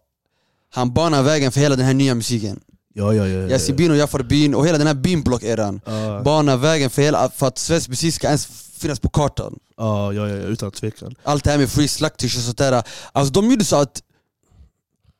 [0.70, 2.60] han banar vägen för hela den här nya musiken.
[2.94, 6.22] ja, ja, ja, ja, Yasin Bin och Jafar Bin och hela den här Bin-block-eran ja.
[6.24, 8.46] banar vägen för, hela, för att svensk musik ska ens
[8.78, 9.60] finnas på kartan.
[9.78, 11.16] Ja, ja, ja, utan tvekan.
[11.24, 12.84] Allt det här med free slactish och sånt där.
[13.12, 14.04] Alltså de gjorde så att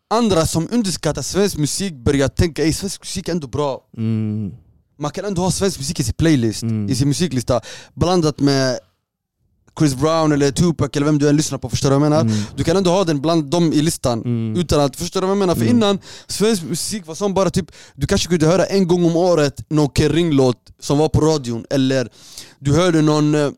[0.10, 3.82] andra som underskattar svensk musik börjar tänka ey svensk musik är ändå bra.
[3.98, 4.54] Mm.
[5.00, 6.90] Man kan ändå ha svensk musik i sin playlist, Mm.
[6.90, 7.62] i sin musiklista
[7.94, 8.80] Blandat med
[9.80, 12.22] Chris Brown eller Tupac eller vem du än lyssnar på, förstår du vad jag menar?
[12.22, 12.44] Mm.
[12.56, 14.56] Du kan ändå ha den bland dem i listan Mm.
[14.62, 15.56] Utan att, förstår du vad jag menar?
[15.56, 15.76] För Mm.
[15.76, 19.66] innan, svensk musik var som bara typ Du kanske kunde höra en gång om året
[19.70, 22.10] någon Kering-låt som var på radion Eller
[22.60, 23.50] du hörde någon eh,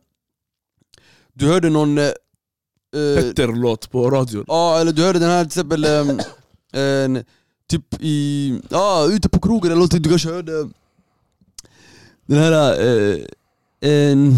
[1.33, 2.11] Du hörde någon eh, eh,
[3.15, 4.45] Petter-låt på radion.
[4.47, 7.23] Ja, eller du hörde den här till exempel en,
[7.69, 10.69] Typ i, ja ute på krogen eller någonting, du kanske hörde
[12.25, 13.17] Den här, eh,
[13.81, 14.35] en,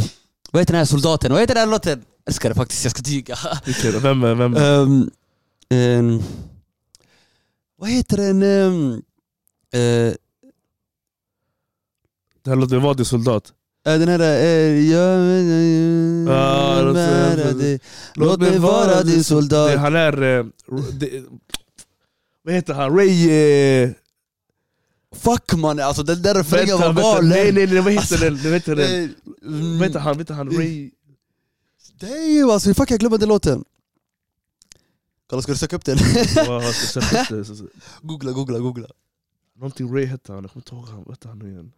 [0.52, 1.32] vad heter den här soldaten?
[1.32, 2.00] Vad heter den här låten?
[2.00, 3.38] Jag älskar det faktiskt, jag ska tyga?
[4.00, 4.22] Vem?
[4.22, 4.56] vem?
[4.58, 5.10] Ehm,
[5.70, 6.24] en,
[7.78, 8.44] Vad heter den?
[8.44, 10.14] Um, uh,
[12.44, 13.54] Det här låter Vad är soldat?
[13.86, 14.20] den här...
[18.14, 20.22] Låt mig- vara din Det, soldat han är...
[20.40, 20.46] eh,
[20.94, 21.24] det,
[22.44, 22.98] vad heter han?
[22.98, 23.94] Ray...
[25.14, 28.26] Eh, Fuck man, alltså den där refrängen var galen nej nej nej, vad heter Alltså,
[28.26, 28.36] den?
[28.44, 29.04] Vad heter den?
[29.04, 29.10] Eh,
[29.48, 30.14] mm, Vad heter han?
[30.14, 30.50] Vad heter han?
[30.50, 30.92] Ray...
[32.00, 33.64] Damn alltså, fuck jag glömde den låten
[35.28, 35.98] Kolla ska du söka upp den?
[38.02, 38.88] Googla, googla, googla
[39.56, 41.04] Någonting Ray hette han, jag kommer inte ihåg.
[41.06, 41.72] Vad hette han nu igen?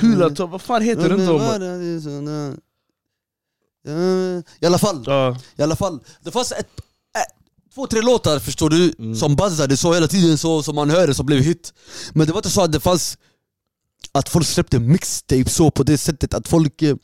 [0.00, 1.38] Kul att vad fan heter den då?
[3.86, 4.42] Man?
[4.60, 6.00] I alla fall, Ja, i alla fall.
[6.20, 6.68] Det fanns ett,
[7.16, 7.22] äh,
[7.74, 9.14] två, tre låtar förstår du, Mm.
[9.16, 11.72] som buzzade så hela tiden så som man hörde som blev hit.
[12.12, 13.18] Men det var inte så att det fanns
[14.12, 16.96] att folk släppte mixtape så på det sättet, att folk eh,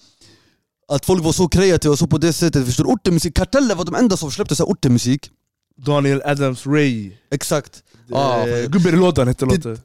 [0.89, 2.91] att folk var så kreativa så på det sättet, förstår du?
[2.91, 5.31] Ortenmusik, Karteller var de enda som släppte så här ortenmusik
[5.77, 7.13] Daniel Adams Ray.
[7.31, 7.83] Exakt
[8.69, 9.81] Gubben i lådan hette låten.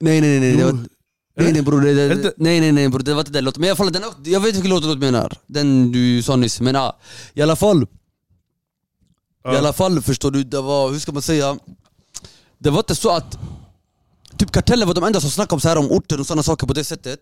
[0.00, 0.84] Nej nej nej, nej.
[1.36, 3.60] Nej, nej bror, det, det, nej nej nej bror, det var inte den låten.
[3.60, 6.60] Men i alla fall, den, jag vet vilken låt du menar, den du sa nyss.
[6.60, 6.98] Men ja,
[7.34, 7.86] i alla fall,
[9.52, 11.58] i alla fall förstår du, det var, hur ska man säga?
[12.58, 13.38] Det var inte så att
[14.38, 16.66] Typ Kartellen var de enda som snackade om, så här, om orten och sådana saker
[16.66, 17.20] på det sättet.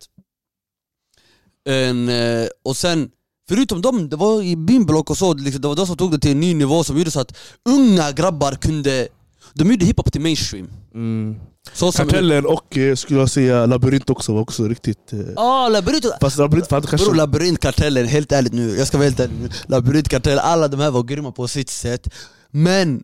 [1.68, 3.10] En, eh, och sen,
[3.48, 6.18] förutom dem, det var i Bimblock och så, liksom, det var de som tog det
[6.18, 9.08] till en ny nivå som gjorde så att unga grabbar kunde
[9.54, 10.68] De gjorde hiphop till mainstream.
[10.94, 11.36] Mm.
[11.72, 11.92] Så.
[11.92, 15.12] Kartellen och eh, skulle jag säga Labyrint också var också riktigt...
[15.12, 16.06] eh, Ah, labyrint!
[16.20, 17.14] Fast Labyrint hade Bror kanske...
[17.14, 21.02] labyrintkartellen, helt ärligt nu, jag ska vara helt ärlig nu Labyrintkartellen, alla de här var
[21.02, 22.08] grymma på sitt sätt
[22.50, 23.02] Men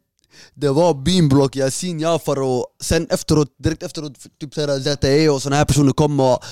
[0.54, 5.64] det var Beanblock, Yasin Jafar och sen efteråt, direkt efteråt typ ZTE och såna här
[5.64, 6.44] personer kom och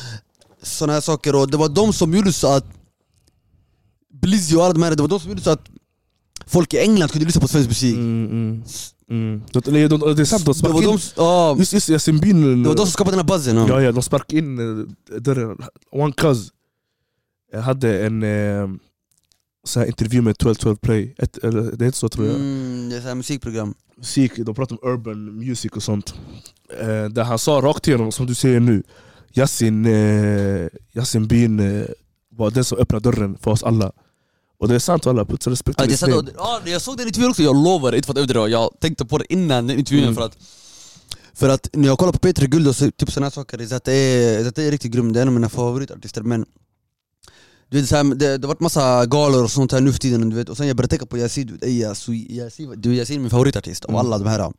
[0.62, 2.64] såna här saker och det var de som gjorde så att
[4.22, 5.64] Blizzy och alla de här, det var de som gjorde så att
[6.46, 8.62] folk i England kunde lyssna på svensk musik Mm, mm,
[9.10, 9.42] mm.
[9.52, 10.98] De, det är sant, de sparkade de, in...
[11.16, 12.62] ja, Just, just Yasin Bin...
[12.62, 13.82] det var de som skapade den här buzzen ja.
[13.82, 15.58] Ja, de sparkade in eh, dörren.
[15.90, 16.52] One Cuz
[17.52, 18.68] jag hade en eh,
[19.64, 22.34] så här intervju med 1212 Play, Ett, eller, det är inte så tror jag.
[22.36, 26.14] mm, Det är så här musikprogram Musik, de pratar om urban music och sånt.
[26.80, 28.82] Eh, där han sa rakt igenom, som du säger nu,
[29.34, 31.86] Yasin, eh, Yasin Bin eh,
[32.30, 33.92] var den som öppnade dörren för oss alla.
[34.58, 36.22] Och det är sant alla, put respect Ja, det är his sant, name.
[36.30, 39.04] och- ja, jag såg den intervjun också, jag lovar, inte för att överdriva, jag tänkte
[39.04, 40.14] på det innan den intervjun Mm.
[40.14, 40.36] för att
[41.34, 43.80] För att när jag kollar på Peter Guld och så, typ här saker, det är,
[43.84, 46.44] det är, det är riktigt grym, det är en av mina favoritartister men
[47.70, 49.98] du vet, så här, det, det har varit massa galor och sånt här nu för
[49.98, 53.30] tiden, du vet, och sen jag började tänka på Yasin, du Yasin, Yasin, är min
[53.30, 54.00] favoritartist av Mm.
[54.06, 54.52] alla de här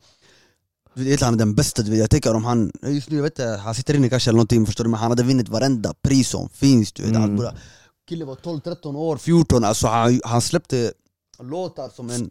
[0.94, 3.22] du vet, han är den bästa, du vet, jag tänker om han, just nu jag
[3.22, 5.94] vet inte, han sitter inne kanske eller någonting förstår du, men han hade vunnit varenda
[6.02, 7.36] pris som finns du vet, Mm.
[7.36, 7.54] borde,
[8.08, 10.92] Killen var 12, 13 år, 14, alltså han, han släppte
[11.42, 12.30] låtar som en,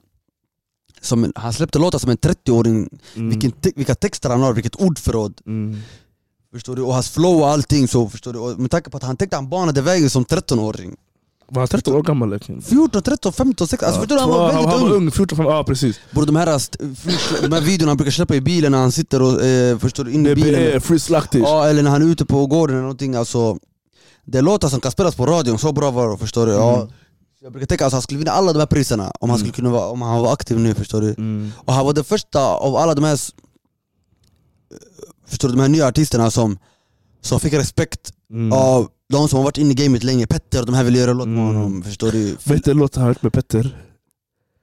[1.01, 3.29] som en Han släppte låtar som en 30-åring, Mm.
[3.29, 5.77] vilken te, vilka texter han har, vilket ordförråd Mm.
[6.53, 6.81] Förstår du?
[6.81, 8.39] Och hans flow och allting så, förstår du?
[8.39, 10.95] Och med tanke på att han tänkte han banade vägen som 13-åring
[11.49, 12.29] Var han 13 år gammal?
[12.33, 12.61] Liksom?
[12.61, 14.21] 14, 13, 15, 16, alltså förstår du?
[14.21, 15.99] Han var väldigt han var ung ung, 14, 15, ja precis.
[16.11, 16.45] Bror de här,
[17.41, 20.11] de här videorna han brukar släppa i bilen när han sitter och, eh, förstår du,
[20.11, 21.39] inne i bilen Free Slaktish.
[21.41, 23.57] Ja, eller när han är ute på gården eller någonting alltså
[24.27, 26.51] Det är låtar som kan spelas på radion, så bra var det förstår du?
[26.51, 26.87] Ja, Mm.
[27.41, 29.39] jag brukar tänka att alltså, han skulle vinna alla de här priserna om han, Mm.
[29.39, 31.07] skulle kunna vara, om han var aktiv nu förstår du?
[31.17, 31.51] Mm.
[31.57, 33.19] Och han var den första av alla de här
[35.27, 36.57] Förstår du, de här nya artisterna som,
[37.21, 38.53] som fick respekt Mm.
[38.53, 41.27] av de som har varit inne i gamet länge Petter, de här vill göra låt
[41.27, 41.55] med Mm.
[41.55, 42.37] honom, förstår du?
[42.43, 43.83] Vet du en låt han har hört med Petter?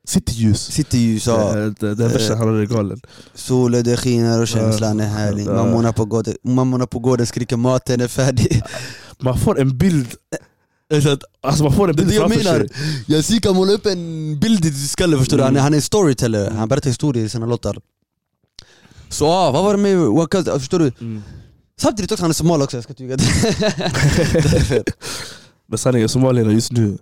[0.09, 1.25] Cityljus.
[1.25, 3.01] Så, Det- det- Den versen han är galen.
[3.35, 5.53] solen det skiner och känslan är härlig Ja.
[5.53, 8.63] Mammorna på gården, mammorna på gården skriker maten är färdig
[9.21, 10.15] Man får en bild
[11.41, 12.69] Alltså man får en bild det jag menar, sig.
[13.07, 15.81] Yasin kan måla upp en bild i din skalle förstår du, han är, han är
[15.81, 17.79] storyteller, han berättar historier i sina låtar.
[19.09, 20.93] Så ja, vad var det med Wakaz, förstår du?
[21.01, 21.23] Mm.
[21.81, 23.17] Samtidigt också han är somal också, jag ska tyga.
[25.67, 26.99] Men sanningen, somalierna just nu,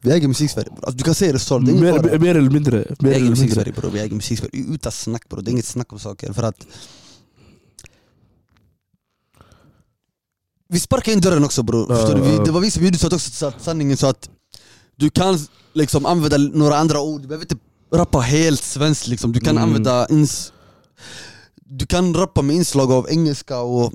[0.00, 2.50] Vi äger musik-Sverige bror, alltså, du kan säga det så, det är mer, mer eller
[2.50, 3.30] mindre, Vi mer äger eller mindre.
[3.30, 6.42] musik-Sverige bror, vi äger musik-Sverige utan snack bror, det är inget snack om saker för
[6.42, 6.66] att
[10.70, 12.20] Vi sparkar in dörren också bror, förstår du?
[12.22, 14.30] Vi, det var vi som gjorde så att också så att sanningen så att
[14.96, 15.38] Du kan
[15.72, 17.56] liksom använda några andra ord, du behöver inte
[17.92, 19.62] rappa helt svenskt liksom, du kan Mm.
[19.62, 20.52] använda ins
[21.64, 23.92] Du kan rappa med inslag av engelska och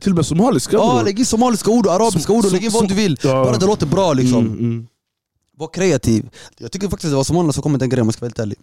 [0.00, 2.64] Till och med somaliska Ja, lägg in somaliska ord och arabiska Som- ord och lägg
[2.64, 3.44] in vad du vill, Ja.
[3.44, 4.86] bara det låter bra liksom Mm, mm.
[5.56, 8.14] Var kreativ Jag tycker faktiskt det var somalierna som kom med den grejen om jag
[8.14, 8.58] ska vara helt ärlig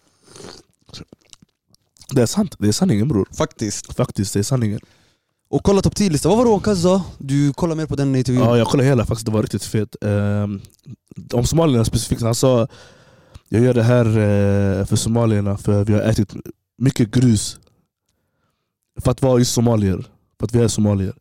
[2.12, 3.28] Det är sant, det är sanningen bror.
[3.38, 4.80] Faktiskt Faktiskt, det är sanningen.
[5.54, 7.02] Och kolla topp 10-listan, vad var det Wakaz sa?
[7.18, 8.44] Du kollar mer på den intervjun?
[8.44, 9.96] Ja, jag kollade hela faktiskt, det var riktigt fet.
[10.02, 10.62] Um,
[11.34, 12.68] om somalierna specifikt, han sa
[13.50, 16.34] jag gör det här eh, för somalierna för vi har ätit
[16.78, 17.58] mycket grus.
[19.02, 20.06] För att vara just somalier.
[20.40, 21.14] För att vi är somalier.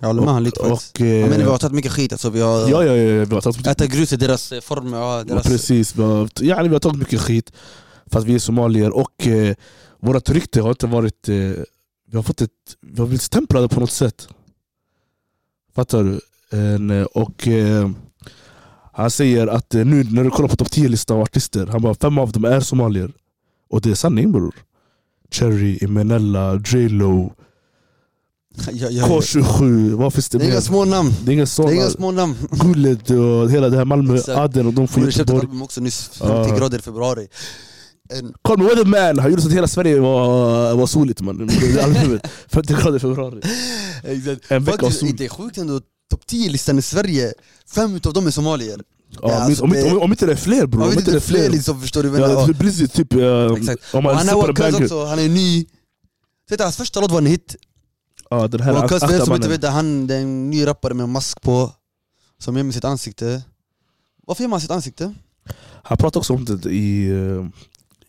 [0.00, 2.30] Jag håller med han lite faktiskt och, eh, menar vi har tagit mycket skit alltså,
[2.30, 5.24] vi har ja, ja, ja, vi har tagit ätit grus i deras eh, form, Ja,
[5.26, 5.46] deras...
[5.46, 7.52] precis, vi har, ja, vi har tagit mycket skit
[8.06, 9.54] för att vi är somalier och eh,
[10.00, 11.28] vårt rykte har inte varit...
[11.28, 11.50] Eh,
[12.10, 14.28] vi har fått ett, vi har blivit stämplade på något sätt.
[15.74, 16.20] Fattar du?
[16.58, 17.90] En, och eh,
[18.92, 21.94] Han säger att eh, nu när du kollar på topp 10-listan av artister, han bara
[21.94, 23.12] fem av dem är somalier.
[23.70, 24.54] Och det är sanning bror.
[25.30, 27.32] Cherry, Emenella, J Lo,
[28.72, 31.44] ja, ja, K27, vad finns det Det är inga små namn, Det är inga det
[31.44, 31.72] är sådana.
[31.74, 34.18] inga små namn Gullet och hela det här Malmö.
[34.28, 35.40] Aden och de från Göteborg.
[35.40, 36.44] album också nyss, Ja.
[36.44, 37.28] 50 grader i februari
[38.08, 41.46] en, Call me weatherman, han gjorde så att hela Sverige var, var soligt man.
[41.46, 42.30] Det albumet.
[42.48, 43.40] 50 grader i februari.
[44.04, 44.50] Exakt.
[44.50, 45.08] En vecka av sol.
[45.16, 47.32] Det är sjukt ändå, topp 10-listan i Sverige,
[47.74, 48.80] fem utav dem är somalier
[49.22, 50.82] Ja, alltså, om, det- om, om inte det är fler bror.
[50.82, 51.50] Om vet inte det är fler fler.
[51.50, 52.08] liksom, förstår du?
[52.08, 53.12] Ja, ja, det blir typ...
[53.60, 53.94] Exakt.
[53.94, 55.66] Om man han är också, han är ny
[56.48, 57.56] du, hans första låt var en hit
[58.30, 60.94] Ja, den här Wakaz, för er som inte vet han det är en ny rappare
[60.94, 61.72] med en mask på
[62.38, 63.42] Som gömmer sitt ansikte
[64.26, 65.14] Varför gömmer han sitt ansikte?
[65.82, 67.46] Han pratar också om det i, eh,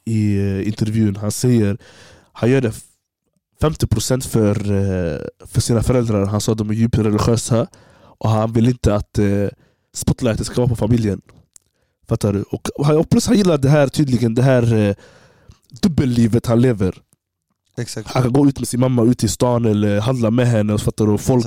[0.09, 1.15] i eh, intervjun.
[1.15, 1.77] Han säger
[2.33, 2.73] han gör det
[3.61, 6.25] 50% för, eh, för sina föräldrar.
[6.25, 7.67] Han sa att de är djupt religiösa
[8.01, 9.47] och han vill inte att eh,
[9.93, 11.21] spotlighten ska vara på familjen.
[12.07, 12.43] Fattar du?
[12.43, 14.95] Och, plus han gillar det här tydligen, det här
[15.81, 16.95] dubbellivet han lever.
[17.77, 18.07] Exakt.
[18.07, 20.77] Han kan gå ut med sin mamma ut i stan eller handla med henne.
[20.77, 21.11] Fattar du?
[21.11, 21.45] Och folk.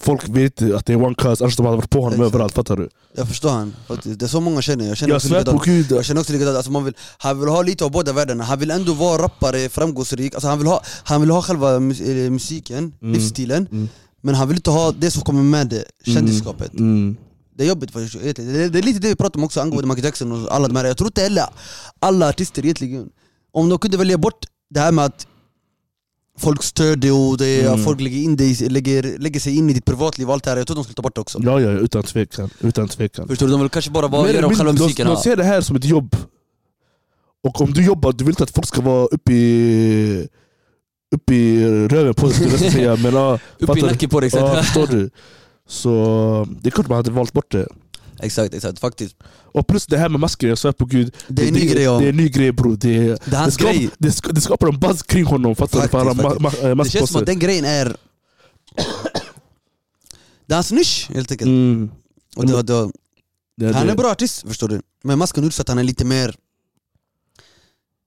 [0.00, 2.34] Folk vet att det är one cuz, annars de hade varit på honom Exakt.
[2.34, 2.54] överallt.
[2.54, 2.88] Fattar du?
[3.16, 3.74] Jag förstår han.
[3.86, 4.18] faktiskt.
[4.18, 4.88] Det är så många känner.
[4.88, 5.90] Jag känner Jag också likadant.
[5.90, 8.58] Jag känner också likadant, alltså man vill, han vill ha lite av båda världarna, han
[8.58, 11.80] vill ändå vara rappare, framgångsrik, alltså han, vill ha, han vill ha själva eh,
[12.30, 13.14] musiken, Mm.
[13.14, 13.88] livsstilen Mm.
[14.20, 17.16] Men han vill inte ha det som kommer med det, kändisskapet Mm.
[17.56, 18.00] Det är jobbigt för
[18.34, 20.76] det det är lite det vi pratar om också angående Michael Jackson och alla de
[20.76, 21.44] här Jag tror inte heller
[22.00, 23.08] alla artister egentligen
[23.52, 25.26] Om de kunde välja bort det här med att
[26.38, 27.84] Folk stör det och det, Mm.
[27.84, 30.56] folk lägger, in i- lägger, lägger sig in i ditt privatliv och allt det här
[30.56, 32.50] Jag tror de skulle ta bort det också Ja, ja, utan tvekan.
[32.60, 33.28] Utan tvekan.
[33.28, 33.52] Förstår du?
[33.52, 35.84] De vill kanske bara vara, göra själva musiken de, de ser det här som ett
[35.84, 36.16] jobb.
[37.44, 40.28] Och om du jobbar, du vill inte att folk ska vara uppe i,
[41.14, 42.96] uppe i röven på dig, skulle jag säga.
[42.96, 45.10] Men, ja, Upp i nacken på dig Ja, förstår du?
[45.68, 47.68] Så det är klart man hade valt bort det.
[48.22, 51.16] Exakt, exakt, faktiskt Och plus det här med masken, jag svär på gud.
[51.28, 51.98] Det är en ny grej ja.
[51.98, 52.76] Det är en ny grej bror.
[52.76, 55.56] Det, är- Det är hans det, skap, grej det, det skapar en buzz kring honom,
[55.56, 55.88] fattar du?
[55.88, 57.96] För Faktiskt, ma, ma, Det känns som att den grejen är
[60.46, 61.90] Det är hans nisch helt enkelt Mm.
[62.36, 62.90] och det, det,
[63.56, 65.82] Det, Han är en bra artist förstår du Men masken gjort så att han är
[65.82, 66.34] lite mer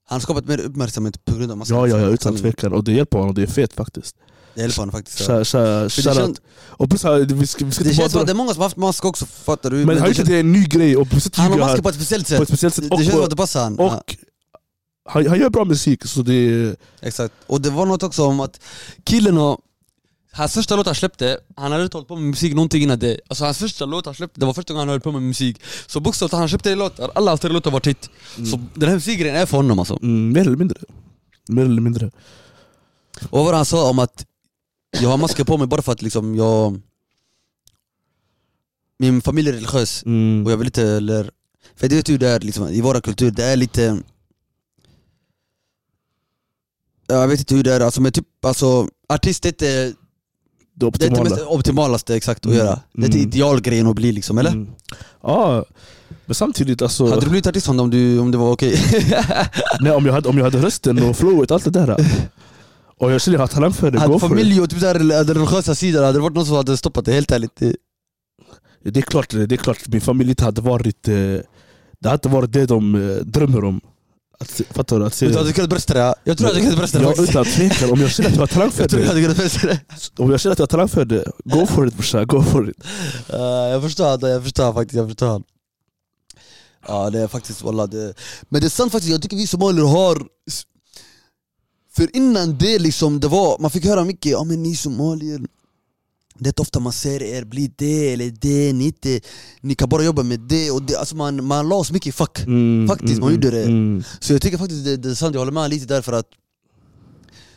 [0.08, 2.74] Han har skapat mer uppmärksamhet på grund av masken Ja, ja, ja, utan tvekan.
[2.74, 4.16] Och det hjälper honom, det är fet faktiskt.
[4.54, 5.18] Det hjälper honom faktiskt.
[5.18, 6.36] Tja, tja, För det,
[6.68, 8.66] Och plus, vi ska, vi ska det känns som att det är många som har
[8.66, 9.86] haft mask också fattar du?
[9.86, 11.96] Men har det inte det är en ny grej och han har masken på ett
[11.96, 12.86] speciellt på sätt ett speciellt sätt.
[12.90, 13.92] Det känns som Och, att det passar han och
[15.06, 16.76] han, han gör bra musik, så det.
[17.02, 18.60] Exakt, och det var något också om att
[19.04, 19.58] killen har
[20.34, 23.20] Hans första låt han släppte, han hade inte hållit på med musik någonting innan det
[23.28, 25.62] Alltså hans första låt han släppte, det var första gången han höll på med musik
[25.88, 29.36] Så bokstavligt han släppte låtar, alla hans tre låtar var hit Så den här musikgrejen
[29.36, 30.78] är för honom alltså Mm, mer eller mindre.
[31.48, 32.12] Mer eller mindre.
[33.30, 34.26] Och vad var det han sa om att
[34.92, 36.80] jag har masken på mig bara för att liksom jag
[39.00, 40.46] Min familj är religiös Mm.
[40.46, 41.32] och jag vill inte eller
[41.76, 43.98] För det vet du det är liksom, i våra kultur, det är lite
[47.08, 49.94] Jag vet inte hur det är, alltså, men typ alltså artist är inte Det
[50.74, 51.24] det är optimala.
[51.30, 52.58] mest optimalaste exakt att Mm.
[52.58, 53.22] göra Det är Mm.
[53.22, 54.52] idealgrejen att bli liksom, eller?
[54.52, 54.68] Mm.
[55.22, 55.66] Ja,
[56.26, 57.10] men samtidigt alltså...
[57.10, 58.80] Hade du blivit artist om, du, om det var okej?
[59.82, 61.96] Nej, om, jag hade, om jag hade rösten och flowet, allt det där.
[63.02, 65.26] Och jag känner att jag har talang för det, Hade familj och typ såhär, den
[65.36, 67.56] religiösa sidan, hade det varit någon som hade stoppat det helt ärligt?
[68.84, 71.08] Det är klart, det är klart min familj inte hade varit...
[71.08, 71.14] eh,
[72.00, 73.82] Det hade varit det de eh, drömmer om.
[74.40, 75.06] Att, fattar du?
[75.06, 76.16] Att se, Du hade kunnat brösta det?
[76.24, 78.42] Jag tror jag hade kunnat brösta det faktiskt utan tvekan, om jag känner att jag
[78.42, 79.80] har talang för Jag tror jag det, hade kunnat brösta det
[80.24, 82.70] om jag känner att jag har talang för det, go for it brorsan, go for
[82.70, 82.76] it.
[83.34, 85.44] Uh, jag förstår det, jag förstår faktiskt, jag förstår
[86.88, 88.14] Ja det är faktiskt wallah det
[88.50, 90.16] Men det är sant faktiskt, jag tycker vi somalier har
[91.96, 95.42] För innan det liksom, det var, man fick höra mycket ja men ni somalier
[96.40, 99.22] Det är ofta man ser er bli det eller det, ni, inte,
[99.62, 102.12] ni kan bara jobba med det och det Alltså man, man la oss mycket i
[102.12, 103.64] fack Mm, Faktiskt, man mm, gjorde det.
[103.64, 104.04] Mm.
[104.20, 106.28] Så jag tycker faktiskt det, det är sant, jag håller med lite därför att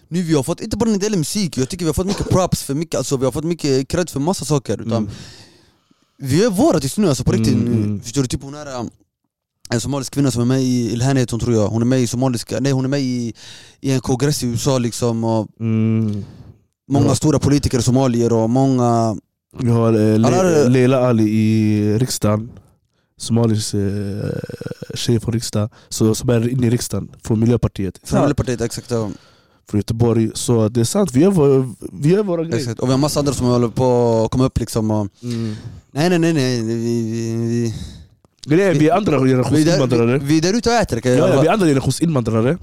[0.08, 2.06] nu vi har fått, inte bara när det gäller musik, jag tycker vi har fått
[2.06, 5.10] mycket props för mycket, alltså vi har fått mycket cred för massa saker utan Mm.
[6.18, 7.76] Vi är våra just nu alltså på riktigt, Mm, nu.
[7.76, 8.00] mm.
[8.02, 8.28] förstår du?
[8.28, 8.90] Typ hon är um,
[9.74, 12.00] en somalisk kvinna som är med i Ilhan heter hon tror jag, hon är med
[12.00, 13.34] i somaliska, nej hon är med i,
[13.80, 16.24] i en kongress i USA liksom och Mm.
[16.90, 17.14] många Ja.
[17.14, 19.16] stora politiker somalier och många
[19.58, 22.50] Vi har eh, Le Leila Ali i riksdagen.
[23.16, 23.80] Somalisk eh,
[24.94, 28.00] tjej från riksdagen, så, som är inne i riksdagen, från Miljöpartiet.
[28.04, 29.10] från Miljöpartiet exakt, ja,
[29.70, 30.30] från Göteborg.
[30.34, 32.56] Så det är sant, vi gör, vår, vi gör våra grejer.
[32.58, 32.80] exakt.
[32.80, 35.54] Och vi har massa andra som håller på att komma upp liksom och, Mm.
[35.92, 36.62] Nej nej nej, nej.
[36.62, 37.74] Vi, vi, vi,
[38.46, 40.18] Grejen vi är andra är där, invandrare.
[40.18, 42.58] vi, är där ute och äter Ja, ja, vi är andra generations invandrare.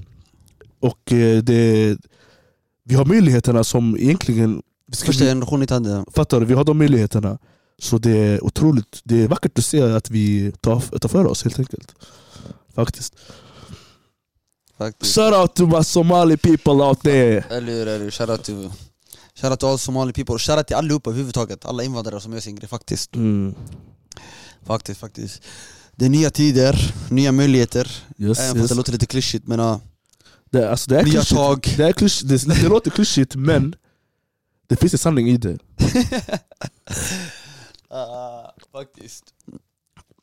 [0.80, 1.96] Och eh, det,
[2.84, 4.62] vi har möjligheterna som egentligen...
[5.04, 6.46] Första generationen inte hade Fattar du?
[6.46, 7.38] Vi har de möjligheterna.
[7.78, 11.44] Så det är otroligt, det är vackert att se att vi tar, tar för oss
[11.44, 11.94] helt enkelt.
[12.74, 13.14] Faktiskt.
[14.78, 17.44] faktiskt Shout out to my Somali people out there!
[17.50, 18.70] Eller hur, eller shoutout till
[19.34, 22.68] Shoutout till all Somali people, shoutout till allihopa överhuvudtaget Alla invandrare som gör sin grej
[22.68, 23.54] faktiskt Mm.
[24.66, 25.42] Faktiskt, faktiskt
[25.96, 28.68] Det är nya tider, nya möjligheter Yes, Även fast yes.
[28.68, 29.80] det låter lite klyschigt men ja,
[30.50, 31.34] Det, alltså, det är nya klyschigt.
[31.36, 33.74] tag Det, är klysch, det, det låter klyschigt men
[34.66, 35.58] det finns en sanning i det.
[37.90, 39.24] Ah, Faktiskt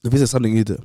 [0.04, 0.82] Det finns en sanning i det.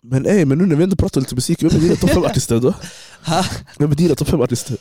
[0.00, 2.24] Men ey, men nu när vi ändå pratar lite musik, vem är dina topp 5
[2.24, 2.74] artister då?
[3.22, 3.44] Ha?
[3.78, 4.76] Vem är dina topp 5 artister?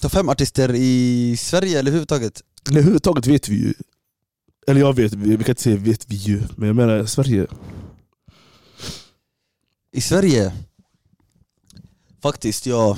[0.00, 2.42] Topp fem artister i Sverige eller överhuvudtaget?
[2.70, 3.74] Nej, överhuvudtaget vet vi ju.
[4.68, 6.42] Eller jag vet, vi kan inte säga vet vi ju.
[6.56, 7.46] Men jag menar Sverige.
[9.92, 10.52] I Sverige?
[12.22, 12.96] Faktiskt, ja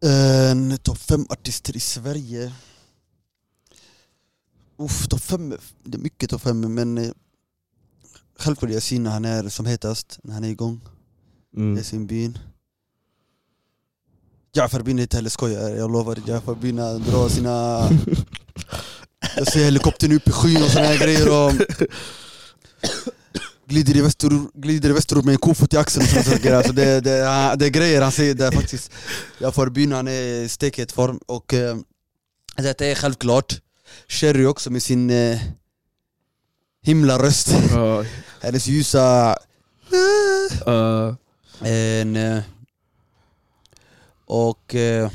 [0.00, 2.52] En Topp fem artister i Sverige
[4.78, 5.54] Uff, topp fem,
[5.84, 7.10] det är mycket topp fem men eh,
[8.38, 10.80] Självklart Yasin när han är som hetast, när han är igång
[11.56, 11.76] Mm.
[11.76, 12.38] Yasin Bin.
[14.54, 16.18] Jafar Bin är inte heller skojare, jag lovar.
[16.26, 17.88] Jafar Bin drar sina...
[19.36, 21.52] Jag ser helikoptern upp i skyn och såna här grejer och...
[23.66, 26.56] Glider i västerort, glider i västerort med en kofot i axeln och här grejer.
[26.56, 27.10] Alltså det, det,
[27.56, 28.92] det är grejer han säger där faktiskt.
[29.38, 31.54] Jafar Bin han är i stekhet form och...
[31.54, 31.76] Eh,
[32.56, 33.60] det är självklart.
[34.08, 35.40] Sherry också med sin eh,
[36.82, 37.48] himlaröst.
[37.70, 38.04] Ja,
[38.40, 39.36] Hennes ljusa...
[40.66, 41.14] eh,
[41.68, 42.42] En, eh,
[44.26, 45.10] och eh,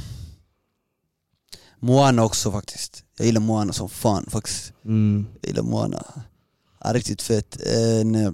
[1.79, 3.03] Moana också faktiskt.
[3.17, 4.73] Jag gillar Moana som fan faktiskt.
[4.85, 5.25] mm.
[5.41, 6.03] Jag gillar Moana.
[6.83, 7.57] Ja, riktigt fett.
[7.65, 8.31] En, eh,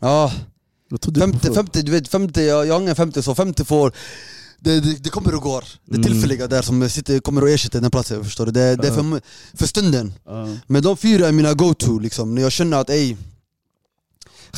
[0.00, 0.32] ja,
[1.18, 3.92] femte, femte, du vet, femte, jag, jag ingen femte så femte får
[4.60, 5.64] det, det, det kommer och går.
[5.84, 6.02] Det Mm.
[6.02, 8.52] tillfälliga där som sitter, kommer och ersätter den platsen, förstår du?
[8.52, 9.20] Det, det är för,
[9.56, 10.12] för stunden.
[10.24, 10.48] Ja.
[10.66, 13.16] Men de fyra är mina go-to liksom, när jag känner att ey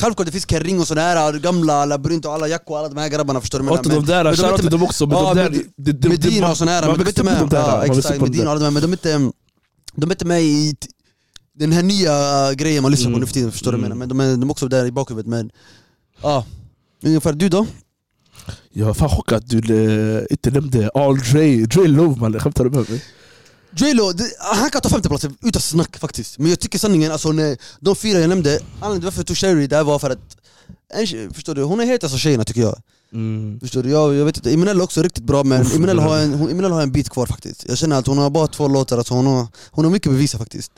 [0.01, 3.09] Självklart det finns Kering och sådär, gamla Labyrint och alla Jacko och alla de här
[3.09, 3.67] grabbarna förstår du?
[3.69, 5.05] Och till de där, men de är shoutout till dem också.
[5.07, 7.39] Men Ja, de där, det- det- Medina och sådana här, man de växte upp med,
[7.39, 8.51] de där, exakt, de Medina och där.
[8.51, 9.31] alla de här, men de är inte
[9.95, 10.75] de är inte med i
[11.59, 13.19] den här nya grejen man lyssnar på Mm.
[13.19, 13.77] nu för tiden, förstår du?
[13.77, 13.99] vad jag Mm.
[13.99, 14.15] menar?
[14.15, 15.51] Men de är, de är också där i bakhuvudet men
[16.21, 16.45] Ja,
[17.03, 17.33] ungefär.
[17.33, 17.65] Du då?
[18.73, 22.63] Jag var fan chockad att du eh, inte nämnde All Dre, Dre Love man, skämtar
[22.63, 23.03] du med mig?
[23.71, 26.37] Det- han kan ta femteplatsen utan snack faktiskt.
[26.39, 29.37] Men jag tycker sanningen, alltså när de fyra jag nämnde, anledningen till varför jag tog
[29.37, 30.37] Sherry där var för att
[30.93, 31.63] en, tjej- Förstår du?
[31.63, 32.81] Hon är hetast av tjejerna tycker jag.
[33.13, 33.59] Mm.
[33.59, 33.89] Förstår du?
[33.89, 36.63] Jag, jag vet inte, Imenella är också riktigt bra men Imenella det har, en, hon,
[36.71, 37.65] har en bit kvar faktiskt.
[37.67, 40.13] Jag känner att hon har bara två låtar, alltså hon, har, hon har mycket att
[40.13, 40.71] bevisa faktiskt.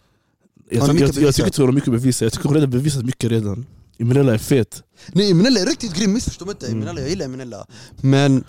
[0.69, 2.69] Jag, mycket jag, jag tycker inte hon har mycket att bevisa, jag tycker hon redan
[2.69, 3.65] bevisat mycket redan.
[3.97, 4.83] Imenella är fet.
[5.13, 6.65] Nej Imenella är riktigt grym, missförstå mig inte.
[6.67, 6.77] Mm.
[6.77, 7.67] Imenella, jag gillar Imenella.
[8.01, 8.43] Men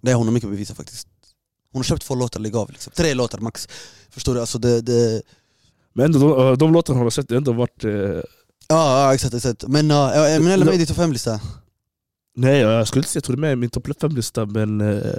[0.00, 1.06] nej, hon har mycket att bevisa faktiskt.
[1.78, 2.92] Hon har köpt två låtar, lägg av liksom.
[2.96, 3.68] Tre låtar max.
[4.10, 4.40] Förstår du?
[4.40, 5.22] Alltså det, det,
[5.92, 7.84] Men ändå, de, de låtarna hon har sett, det har ändå varit...
[7.84, 8.22] Eh, ja,
[8.68, 9.64] ja exakt, exakt.
[9.68, 11.40] Men uh, Imenella är med i din topp 5-lista.
[12.36, 15.12] nej jag skulle inte säga att hon är med i min topp 5-lista men, eh,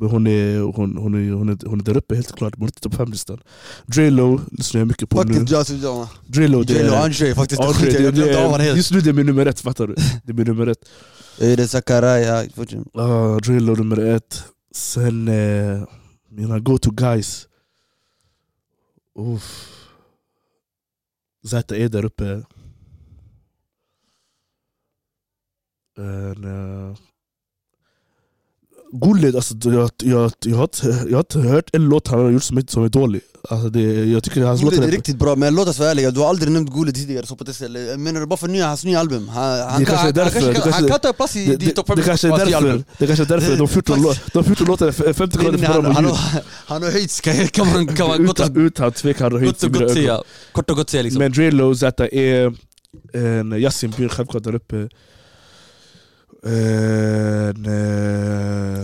[0.00, 2.60] men hon, är, hon, hon, är, hon, är, hon är där uppe helt klart, men
[2.60, 3.40] hon är inte topp 5-listan.
[3.86, 5.34] Drelo lyssnar jag mycket på nu.
[5.34, 6.08] Faktiskt, alltså, ja.
[6.26, 7.04] Drelo, det och är...
[7.04, 7.62] Andre faktiskt.
[7.62, 8.76] Ja, det, det- jag glömde av honom det, helt.
[8.76, 9.94] just nu det är min nummer ett, fattar du?
[10.24, 10.78] Det är min nummer ett.
[11.38, 12.42] Är det Zakaria.
[12.98, 14.44] Uh, Drillo nummer ett.
[14.74, 15.82] Sen eh,
[16.28, 17.48] mina go-to guys.
[19.14, 19.70] Uff.
[21.46, 22.44] Zäta är där uppe.
[25.96, 26.96] And, uh,
[29.02, 30.68] Gullit, alltså, jag, jag, jag, har
[31.08, 33.20] jag har inte hört en låt han har gjort som är, som är dålig.
[33.48, 36.20] Alltså, det, jag tycker hans låtar är riktigt bra, men låt oss vara ärliga, du
[36.20, 38.00] har aldrig nämnt Gullit tidigare så på det stället.
[38.00, 39.28] Menar du bara för nya, hans nya album?
[39.28, 41.36] Han, han, Det kan, kanske är han, därför, det kan- kanske- han kan ta plats
[41.36, 43.98] i det, det, topp det, 5 kanske är därför, det kanske är därför de 14,
[43.98, 46.90] lå- de 14 låtarna är 50 Nej, kronor nej, för han, dem han, han har
[46.90, 50.22] höjts kan, kan man, kan man gott, Utan, utan tvekan gott, och gott säga.
[50.52, 51.18] Kort och gott säga liksom.
[51.18, 52.52] Men Drelo, Zäta är
[53.58, 54.88] Yasin Bin självklart där uppe.
[56.46, 56.52] Eh,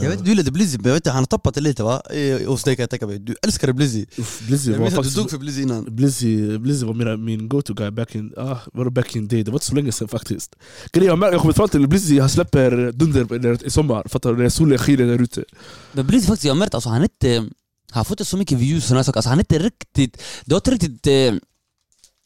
[0.02, 2.02] Jag vet du gillade Blizzy, men jag vet han har tappat det lite va?
[2.46, 3.18] Hos dig kan jag tänka mig.
[3.18, 4.06] Du älskade Blizzy.
[4.46, 5.96] Blizzy Jag minns att du dog för Blizzy innan.
[5.96, 8.56] Blizzy, Blizzy var mina, min go-to guy back in, ah,
[8.90, 10.56] back in day, det var inte så länge sedan faktiskt.
[10.92, 14.42] Grejen, jag jag kommer fram till Blizzy, han släpper dunder i sommar, fattar du?
[14.42, 15.44] När solen skiner där ute.
[15.92, 17.48] Men Blizzy faktiskt, jag har märkt alltså han inte...
[17.92, 19.18] Han får inte så mycket views och här saker.
[19.18, 20.22] Alltså, han är inte riktigt...
[20.44, 21.06] Det har inte riktigt...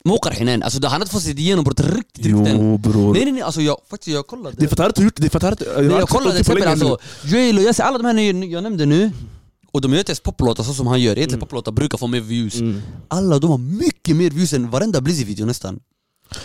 [0.05, 0.62] Mokar hinen.
[0.62, 2.55] Alltså han inte fått sitt genombrott riktigt, riktigt.
[2.55, 3.12] Jo bror.
[3.12, 4.57] Nej nej nej, alltså jag, faktiskt jag kollade.
[4.59, 5.86] Det är för att han har gjort det, är för att han.
[5.86, 8.86] Nej, jag kollade till exempel alltså, Jail och Jesse, alla de här ni- jag nämnde
[8.86, 9.11] nu
[9.72, 11.40] och de gör inte ens poplåtar så som han gör, egentligen Mm.
[11.40, 12.66] poplåtar brukar få mer views nu.
[12.70, 12.82] Mm.
[13.09, 15.80] Alla de har mycket mer views än varenda Blizzy-video nästan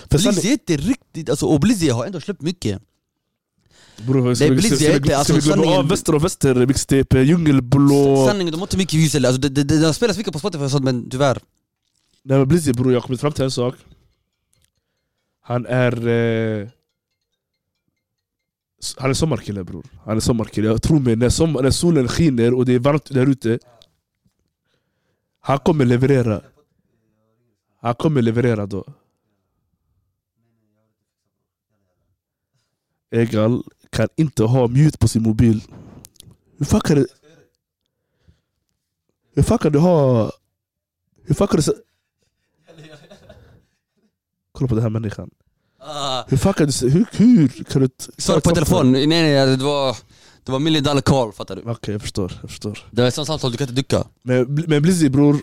[0.10, 2.82] Blizzy är inte riktigt, alltså, och Blizzy har ändå släppt mycket
[4.08, 6.24] Bror, ska vi- Blizzy ska är vi- inte- alltså, ska vi glömma av väster och
[6.24, 8.26] väster mixtape, djungelblå...
[8.28, 10.40] Sanningen, de har inte mycket views heller, alltså, det, det, det, det spelas mycket på
[10.40, 11.40] Spotify men tyvärr
[12.30, 13.76] Nej men Blizzy bror, jag har kommit fram till en sak.
[15.42, 16.08] Han är...
[16.08, 16.68] Eh,
[18.98, 19.86] han är sommarkille bror.
[20.06, 20.68] Han är sommarkille.
[20.68, 23.60] Jag tror mig, när, som, när solen skiner och det är varmt där ute.
[25.40, 26.42] Han kommer leverera.
[27.80, 28.86] Han kommer leverera då.
[33.12, 35.64] Egal kan inte ha mute på sin mobil.
[36.58, 37.08] Hur fan kan det...
[39.36, 40.32] Hur fan kan du ha...
[41.24, 41.84] Hur fan kan du...
[44.60, 45.30] Kolla på den här människan.
[45.82, 46.90] uh, Hur fan kan du...
[46.90, 47.88] Hur, hur kan du...
[47.88, 49.98] t- Svaret på telefon, nej nej det var
[50.46, 52.80] Det var million dollar call fattar du Okej jag förstår, jag förstår.
[52.92, 55.38] Det var ett sånt samtal du kan inte ducka Men, men Blizzy bror,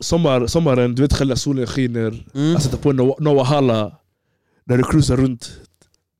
[0.00, 2.52] sommar, sommaren, du vet själv solen skiner, mm.
[2.52, 3.92] jag sätter på Noah Halla
[4.64, 5.50] när du cruisar runt.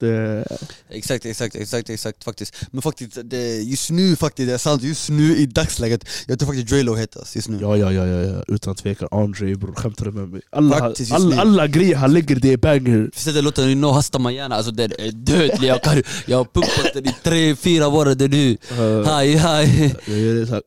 [0.01, 0.45] Det,
[0.89, 2.55] Exakt, exakt, exakt, exakt faktiskt.
[2.71, 6.47] Men faktiskt, det, just nu faktiskt, det är sant, just nu i dagsläget, jag tror
[6.47, 7.59] faktiskt Drelo hetast just nu.
[7.61, 9.09] ja, ja, ja, ja, utan tvekan.
[9.11, 10.41] Andre bror, skämtar du med mig?
[10.51, 13.11] Alla, alla, alla grejer han lägger det är banger.
[13.15, 16.95] Förstår du låten No hasta mañana, alltså den är dödlig, jag, kan, jag har pumpat
[16.95, 18.57] den i tre, fyra månader nu.
[18.79, 19.95] Uh, Hej hej,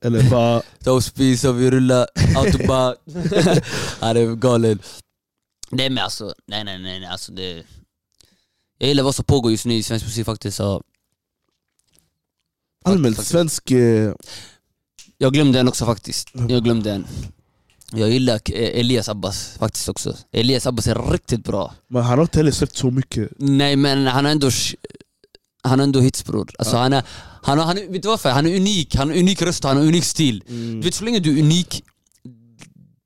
[0.01, 2.95] eller bara, Toastpiece och vi rullar autobahn.
[3.99, 4.79] Han är galen.
[5.71, 7.63] Nej men alltså, nej nej, nej alltså det...
[8.81, 10.57] Jag gillar vad som pågår just nu i svensk musik faktiskt.
[10.57, 10.83] Så
[12.85, 13.31] allmänt faktiskt.
[13.31, 13.71] svensk...
[13.71, 14.13] eh,
[15.17, 16.27] jag glömde en också faktiskt.
[16.49, 17.05] Jag glömde en.
[17.93, 20.17] Jag gillar eh, Elias Abbas faktiskt också.
[20.31, 21.73] Elias Abbas är riktigt bra.
[21.87, 23.29] Men han har inte heller släppt så mycket.
[23.37, 24.49] Nej men han har ändå
[25.61, 26.49] han har ändå hits bror.
[26.59, 27.03] Alltså, han, är,
[27.43, 28.29] han, han, är- vet du varför?
[28.29, 30.43] Han är unik, han har unik röst, han har unik stil.
[30.47, 31.83] Du vet så länge du är unik,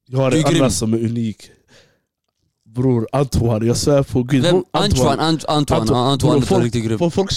[0.08, 1.50] Jag har Du är en annan som är unik.
[2.76, 4.42] Bror Antoine, jag svär på gud.
[4.44, 4.64] vem?
[4.72, 5.98] Antoine, Ant- Antoine, Antoine.
[6.12, 7.00] Antoine, Bror, är riktigt grym.
[7.00, 7.32] Folk, folk,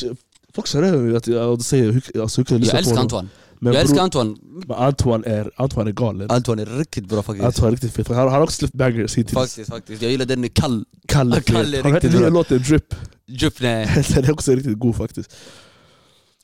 [0.55, 3.03] folk ser över att jag säger hur, alltså, hur kan jag lyssna Jag på honom?
[3.05, 3.29] Antoine.
[3.59, 4.37] Men Jag älskar Antoine.
[4.67, 6.31] men Antoine är, Antoine är galen.
[6.31, 7.47] Antoine är riktigt bra faktiskt.
[7.47, 8.09] Antoine är riktigt fet.
[8.09, 9.35] Han, han har också släppt bangers hittills.
[9.35, 10.03] Faktiskt, faktiskt.
[10.03, 10.85] Jag gillar den är kall.
[11.09, 12.95] Kalle, Kalle Han hette nya låten Drip.
[13.29, 14.05] Jupp, nej.
[14.15, 15.37] Den är också riktigt god faktiskt.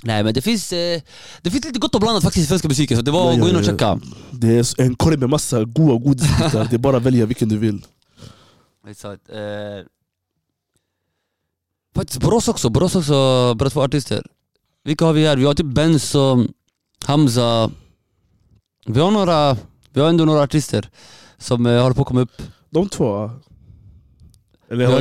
[0.02, 1.00] nej men det finns, eh,
[1.42, 3.42] det finns lite gott och blandat faktiskt i svenska musiken, så det var att ja,
[3.42, 4.00] gå in och checka.
[4.30, 6.66] Det är en korg med massa goda godisbitar.
[6.70, 7.86] Det är bara att välja vilken du vill.
[8.88, 9.30] Exakt.
[9.30, 9.86] Eh,
[11.94, 14.26] faktiskt Borås också, Borås också, bra två artister.
[14.84, 15.36] Vilka har vi här?
[15.36, 16.46] Vi har typ Benzo,
[17.04, 17.70] Hamza.
[18.86, 19.56] Vi har några,
[19.92, 20.90] vi har ändå några artister
[21.38, 22.42] som eh, håller på att komma upp.
[22.70, 23.30] De två.
[24.70, 25.00] Eller Jag har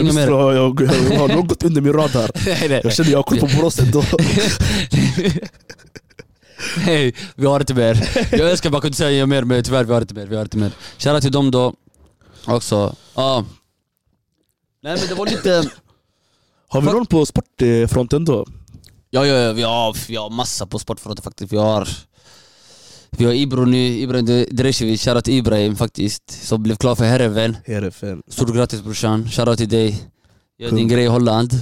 [0.53, 2.31] jag, jag, jag, har nog gått under min radar.
[2.45, 4.03] nej, nej, Jag känner jag har koll på Borås ändå.
[6.85, 8.09] Nej, vi har inte mer.
[8.31, 10.25] Jag önskar bara kunna säga mer men tyvärr vi har inte mer.
[10.25, 10.71] Vi har inte mer.
[10.97, 11.73] Shoutout till dem då.
[12.45, 12.95] Också.
[13.15, 13.45] Ja.
[14.83, 15.71] Nej men det var lite...
[16.67, 18.45] Har vi någon på sportfronten då?
[19.09, 21.53] Ja, ja, ja vi, har, vi har massa på sportfronten faktiskt.
[21.53, 21.87] Vi har...
[23.17, 26.31] Vi har Ibro nu, Ibrahim Derecevic, shoutout till Ibrahim faktiskt.
[26.47, 27.57] Som blev klar för Herreven.
[27.65, 28.21] RFN.
[28.27, 30.11] Stort grattis brorsan, shoutout till dig.
[30.57, 30.87] Gör din Kung.
[30.87, 31.53] grej i Holland.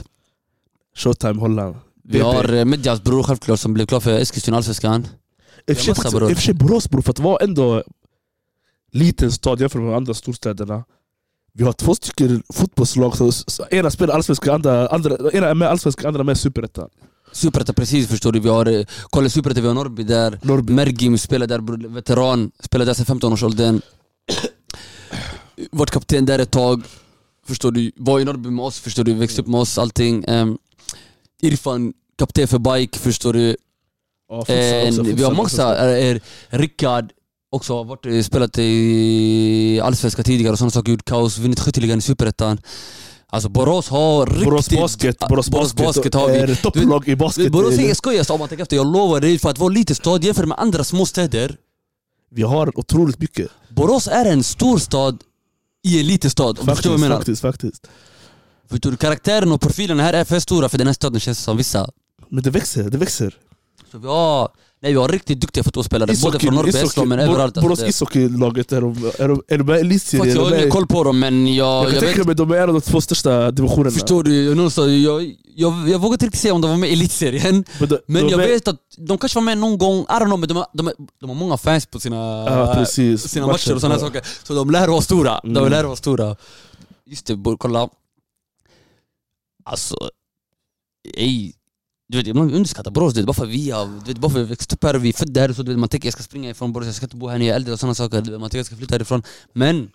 [0.95, 1.75] Showtime Holland.
[2.03, 2.23] Vi BB.
[2.23, 5.07] har eh, Medjas bror självklart som blev klar för Eskilstuna Allsvenskan.
[5.67, 7.83] I och för sig Borås bror, för att vara ändå
[8.91, 10.83] liten stad jämfört med de andra storstäderna.
[11.53, 15.67] Vi har två stycken fotbollslag, så, så ena spelar allsvenska, andra, andra, ena är med
[15.67, 16.89] allsvenska, andra med superettan.
[17.31, 20.39] Superettan precis förstår du, vi har, eh, kolla Superettan, vi har Norrby där.
[20.41, 20.73] Norrby.
[20.73, 23.81] Mergim spelar där, veteran, spelar där sedan 15-årsåldern.
[25.71, 26.83] Vart kapten där ett tag,
[27.47, 27.91] förstår du.
[27.95, 29.13] Var i Norrby med oss, förstår du.
[29.13, 30.29] Växte upp med oss, allting.
[30.29, 30.57] Um,
[31.41, 33.55] Irfan, kapten för bike, förstår du.
[34.29, 35.57] Ja, futsal En, också, vi futsal har också.
[35.57, 37.11] massa, är, är, Rickard,
[37.49, 41.97] också har varit, eh, spelat i Allsvenskan tidigare och sådana saker, gjort kaos, vunnit skytteligan
[41.97, 42.61] i Superettan.
[43.31, 44.45] Alltså Borås har riktigt...
[44.45, 46.37] Borås basket, Borås Borås basket, basket har vi.
[46.37, 47.51] är topplag i basket.
[47.51, 49.95] Borås är inget skoj om man tänker efter, jag lovar dig, för att vara liten
[49.95, 51.57] stad jämfört med andra små städer
[52.31, 53.51] Vi har otroligt mycket.
[53.69, 55.23] Borås är en stor stad
[55.83, 57.15] i en liten stad, om du förstår vad jag menar.
[57.15, 57.87] faktiskt, faktiskt.
[58.69, 58.97] Förstår du?
[58.97, 61.89] Karaktären och profilen här är för stora för den här staden känns som vissa.
[62.29, 63.37] Men det växer, det växer.
[63.91, 64.49] Så vi har,
[64.81, 67.53] nej, vi har riktigt duktiga fotbollsspelare, både från Norrby, Hässleholm men Bor- överallt.
[67.55, 70.35] Borås Alltså, det- ishockeylaget, är de, är de, är de med i elitserien?
[70.35, 72.69] Jag har ingen koll på dem men jag, Jag kan tänka mig de är en
[72.69, 73.91] av de två största divisionerna.
[73.91, 74.55] Förstår du?
[74.55, 77.89] Någonstans, jag, jag, jag vågar inte riktigt säga om de var med i elitserien Men,
[77.89, 80.25] de, Men de jag är- vet att de kanske var med någon gång, I don't
[80.25, 83.27] know, men de har, de, har- de har många fans på sina, Ja, precis.
[83.27, 83.99] sina matcher och sådana Ja.
[84.07, 85.69] saker Så de lär vara stora, de Mm.
[85.71, 86.35] lär vara stora
[87.05, 87.89] Just det, kolla
[89.65, 89.95] Alltså,
[91.17, 91.53] ej
[92.11, 94.39] du vet, man underskattar Borås, du vet, bara för vi har, du vet, bara för
[94.39, 96.13] vi växte upp här och vi är födda här så du vet, man tänker jag
[96.13, 97.95] ska springa ifrån Borås, jag ska inte bo här när jag är äldre och sådana
[97.95, 99.89] saker, du vet, man tänker jag ska flytta härifrån Men,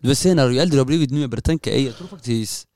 [0.00, 2.08] du vet senare, ju äldre jag har blivit nu, jag börjar tänka, ej jag tror
[2.08, 2.66] faktiskt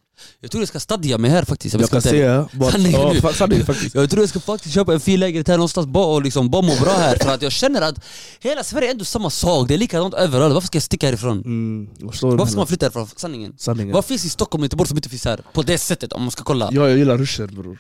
[0.41, 2.03] Jag tror jag ska stadga mig här faktiskt, Jag ska kan
[3.35, 3.95] Sanningen ja, faktiskt.
[3.95, 6.63] jag tror jag ska faktiskt köpa en fin lägenhet här någonstans bara och liksom bara
[6.63, 8.05] må bra här för att jag känner att
[8.41, 11.43] hela Sverige är ändå samma sak, det är likadant överallt, varför ska jag sticka härifrån?
[11.45, 13.09] Mm, jag Varför ska man flytta härifrån?
[13.17, 13.55] Sanningen.
[13.59, 13.95] sanningen.
[13.95, 15.41] Vad finns i Stockholm och Göteborg som inte finns här?
[15.53, 16.71] På det sättet om man ska kolla.
[16.73, 17.79] Ja, jag gillar ruschen bror.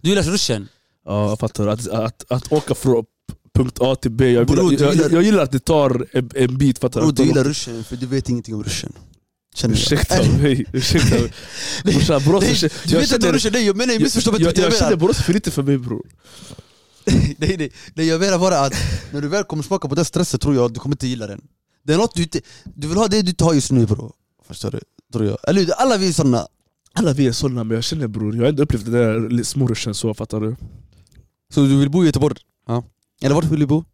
[0.00, 0.68] Du gillar ruschen?
[1.04, 1.66] Ja, jag fattar.
[1.66, 3.04] Att, att, att åka från
[3.54, 6.30] punkt A till B, jag, Bror, gillar, jag, gillar- jag gillar att det tar en,
[6.34, 6.78] en bit.
[6.78, 8.92] Fattar Bro, Att du gillar ruschen för du vet ingenting om ruschen.
[9.54, 9.80] Känner jag.
[9.82, 11.32] Ursäkta mig, ursäkta mig.
[11.84, 14.50] Brorsan, Borås Du jag vet inte känner- ruschen, nej jag menar jag missförstår mig jag,
[14.50, 14.98] inte jag, jag känner jag.
[14.98, 16.06] Borås för lite för mig bror.
[17.38, 18.72] Nej nej, nej jag menar bara att
[19.12, 21.40] när du väl kommer smaka på den stressen tror jag du kommer inte gilla den.
[21.84, 22.40] Det är något du inte,
[22.74, 24.12] du vill ha det du inte har just nu bro.
[24.48, 24.80] Förstår du?
[25.12, 25.38] Tror jag.
[25.48, 25.72] Eller hur?
[25.72, 26.46] alla vi är såna.
[26.94, 29.44] Alla vi är sådana men jag känner bror, jag har ändå upplevt den där li-
[29.44, 30.56] små ruschen så, fattar du?
[31.52, 32.36] Så du vill bo i Göteborg?
[32.66, 32.84] Ja.
[33.22, 33.84] Eller vart vill du bo?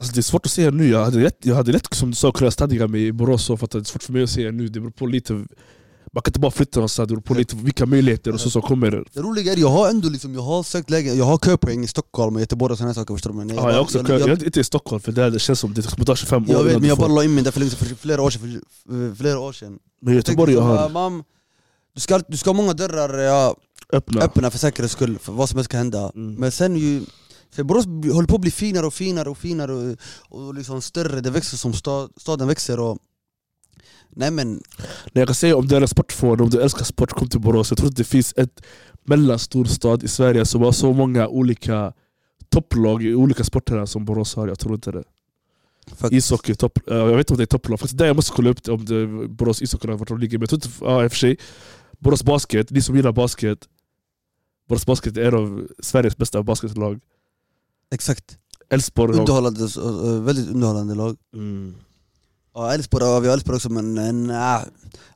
[0.00, 2.16] Alltså det är svårt att säga nu, jag hade lätt, jag hade lätt som du
[2.16, 3.82] sa kunnat stadga mig i Borås så, fattar du?
[3.82, 5.44] Det är svårt för mig att säga nu, det beror på lite
[6.14, 8.62] Man kan inte bara flytta någonstans, det beror på lite vilka möjligheter och så som
[8.62, 9.04] kommer.
[9.12, 11.86] Det roliga är, jag har ändå liksom, jag har sökt läge, jag har köpoäng i
[11.86, 14.44] Stockholm och Göteborg och sådana saker förstår du men Ja, jag, också, jag, jag, är
[14.44, 16.80] inte i Stockholm för där det känns som det kommer ta 25 år Jag vet
[16.80, 19.38] men jag bara la in mig där för, sedan, för flera år sedan, för, flera
[19.38, 21.24] år sedan Men Göteborg Jag jag har "Mam,
[21.94, 23.56] du, ska, du ska ha många dörrar ja,
[23.92, 24.22] öppna.
[24.22, 26.34] öppna för säkerhets skull, för vad som helst kan hända Mm.
[26.34, 27.02] Men sen ju,
[27.52, 29.96] för Borås håller på att bli finare och finare och finare och,
[30.28, 32.98] och liksom större, det växer som sta, staden växer och
[34.16, 34.60] Nej men, Nej,
[35.12, 37.70] jag kan säga om du är sportfan, om du älskar sport, kom till Borås.
[37.70, 38.64] Jag tror inte det finns ett
[39.04, 41.92] mellanstor stad i Sverige som har så många olika
[42.48, 44.48] topplag i olika sporterna som Borås har.
[44.48, 45.04] Jag tror inte det.
[45.96, 47.80] fuck, Ishockey, topp, eh, jag vet inte om det är topplag.
[47.80, 50.38] Faktiskt där jag måste kolla upp om det, Borås ishockey vart de ligger.
[50.38, 51.36] Men jag tror inte, ja, i och för sig.
[51.98, 53.58] Borås basket, ni som gillar basket.
[54.68, 57.00] Borås basket är en av Sveriges bästa basketlag.
[57.94, 58.38] exakt
[58.70, 59.20] Elfsborg har...
[59.20, 59.60] Underhållande,
[60.20, 61.74] väldigt underhållande lag Mm.
[62.54, 63.94] Ja Elfsborg, ja, vi har Elfsborg också men
[64.26, 64.64] nej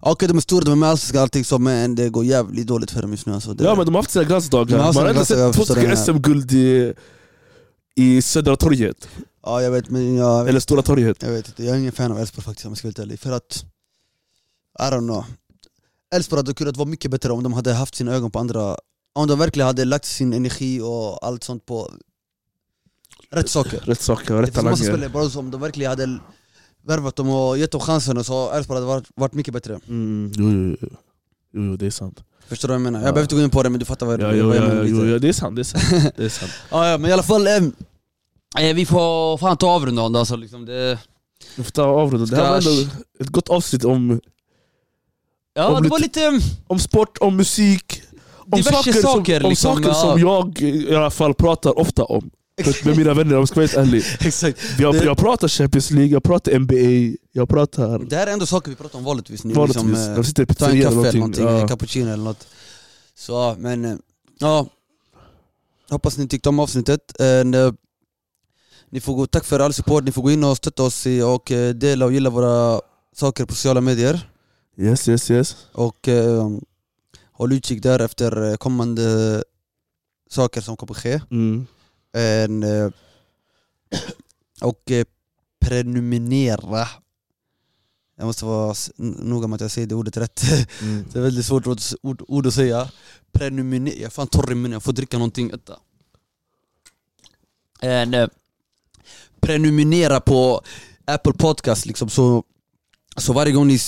[0.01, 2.67] Okej de är stora, de är med allsvenskan och allting så men det går jävligt
[2.67, 3.55] dåligt för dem just nu alltså.
[3.55, 4.79] det, Ja men de har haft sina glansdagar.
[4.79, 5.97] Man har ändå sett två stycken det.
[5.97, 6.95] SM-guld i,
[7.97, 9.09] i Södra torget.
[9.45, 11.23] ja jag vet men jag, Eller Stora torget.
[11.23, 12.99] Jag vet inte, jag är ingen fan av Elfsborg faktiskt om jag ska vara helt
[12.99, 13.21] ärlig.
[13.21, 13.65] För att,
[14.81, 15.25] I don't know.
[16.15, 18.77] Elfsborg hade kunnat vara mycket bättre om de hade haft sina ögon på andra,
[19.15, 21.91] om de verkligen hade lagt sin energi och allt sånt på
[23.31, 23.81] rätt saker.
[23.85, 24.93] Rätt saker, Det rätt finns massa talanger.
[24.93, 26.19] spelare bara som de verkligen hade
[26.89, 29.81] värvat dem och gett dem chansen och så Elfsborg hade varit, varit mycket bättre.
[29.89, 30.89] Mm, jo, jo, jo.
[31.53, 32.23] jo, jo, det är sant.
[32.49, 33.01] Förstår du vad jag menar?
[33.01, 33.05] Ja.
[33.07, 34.65] Jag behöver inte gå in på det men du fattar vad, Ja, vad jo, jag
[34.65, 34.85] ja, menar.
[34.85, 35.57] jo, ja, det är sant.
[35.57, 36.13] Det är sant.
[36.17, 36.53] Det är sant.
[36.71, 37.73] Ja, ja, men i alla fall, em,
[38.59, 40.99] eh, vi får fan ta avrunda då, alltså, liksom det...
[41.57, 42.27] Vi får ta avrunda.
[42.27, 44.21] Det här var ändå ett gott avsnitt om,
[45.59, 46.41] Ja Om det var lite...
[46.67, 48.03] om sport, om musik,
[48.37, 49.95] om Diverse saker, saker, som, om liksom, saker ja.
[49.95, 52.31] som jag i alla fall pratar ofta om.
[52.85, 54.05] Med mina vänner om jag ska vara helt ärlig.
[54.21, 54.59] Exakt.
[54.79, 58.47] Jag, Det- jag pratar Champions League, jag pratar NBA, jag pratar Det här är ändå
[58.47, 59.55] saker vi pratar om vanligtvis nu.
[59.55, 59.85] vanligtvis.
[59.85, 61.21] Liksom, eh, jag sitter i ta en pizzeria kaffe eller någonting.
[61.21, 61.61] någonting, Ja.
[61.63, 62.47] en cappuccino eller något.
[63.15, 63.97] Så, men eh,
[64.39, 64.67] ja.
[65.91, 67.21] Hoppas ni tyckte om avsnittet.
[67.21, 67.73] And, eh,
[68.91, 71.23] ni får gå, tack för all support, ni får gå in och stötta oss i,
[71.23, 72.81] och eh, dela och gilla våra
[73.17, 74.31] saker på sociala medier.
[74.79, 75.57] Yes, yes, yes.
[75.73, 76.49] Och eh,
[77.33, 79.43] håll utkik där efter eh, kommande
[80.31, 81.21] saker som kommer ske.
[81.31, 81.67] Mm.
[82.19, 82.91] And, eh,
[84.61, 85.05] och eh,
[85.61, 86.89] prenumerera.
[88.17, 90.43] Jag måste vara noga med att jag säger det ordet rätt.
[90.83, 91.05] Mm.
[91.13, 92.91] Det är väldigt svårt ord, ord, ord att säga.
[93.33, 95.53] Prenumerera, jag är fan torr i munnen, jag får dricka någonting.
[97.83, 98.29] And, eh,
[99.41, 100.63] prenumerera på
[101.05, 102.45] Apple Podcast liksom så,
[103.17, 103.79] så varje gång ni,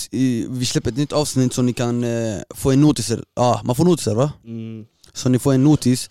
[0.50, 3.24] vi släpper ett nytt avsnitt så ni kan eh, få en notiser.
[3.34, 4.32] Ja, man får notiser va?
[4.44, 4.86] Mm.
[5.12, 6.10] Så ni får en notis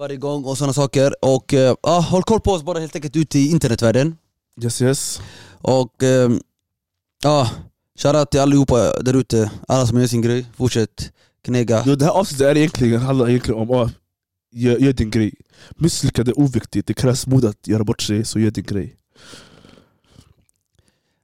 [0.00, 1.14] varje gång och sådana saker.
[1.24, 4.16] Och eh, ja, håll koll på oss bara helt enkelt ute i internetvärlden.
[4.62, 5.20] Yes, yes.
[5.60, 6.30] Och eh,
[7.22, 7.50] ja,
[7.98, 9.50] shoutout till allihopa där ute.
[9.68, 10.46] Alla som gör sin grej.
[10.56, 11.12] Fortsätt
[11.44, 11.82] knega.
[11.86, 13.92] Jo, det här avsnittet är egentligen, handlar egentligen om att
[14.52, 15.34] gör, gör din grej.
[15.70, 18.96] Misslyckande är oviktigt, det krävs mod att göra bort sig, så gör din grej.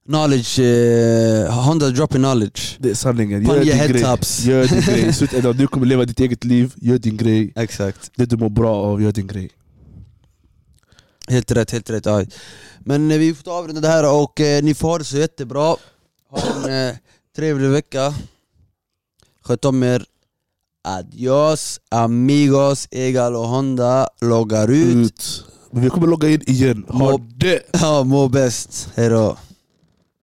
[0.07, 2.77] Knowledge, eh, Honda dropping knowledge.
[2.79, 3.45] Det är sanningen.
[3.45, 4.03] Gör your din grej.
[4.03, 4.45] tops.
[4.45, 5.07] Gör din grej.
[5.09, 7.53] I slutändan, du kommer leva ditt eget liv, gör din grej.
[7.57, 8.11] Exakt.
[8.17, 9.51] Det du mår bra av, gör din grej.
[11.29, 12.07] Helt rätt, helt rätt.
[12.07, 12.25] Ja.
[12.81, 15.17] Men eh, vi får ta avrunda det här och eh, ni får ha det så
[15.17, 15.77] jättebra.
[16.31, 16.95] Ha en eh,
[17.37, 18.15] trevlig vecka.
[19.45, 20.05] Sköt om er.
[20.89, 24.97] Adios amigos, Egal och Honda loggar ut.
[24.97, 25.45] Ut.
[25.71, 26.85] Men vi kommer logga in igen.
[26.89, 27.63] Ha Må- det!
[27.81, 28.89] Ja, må bäst.
[28.97, 29.37] Hejdå.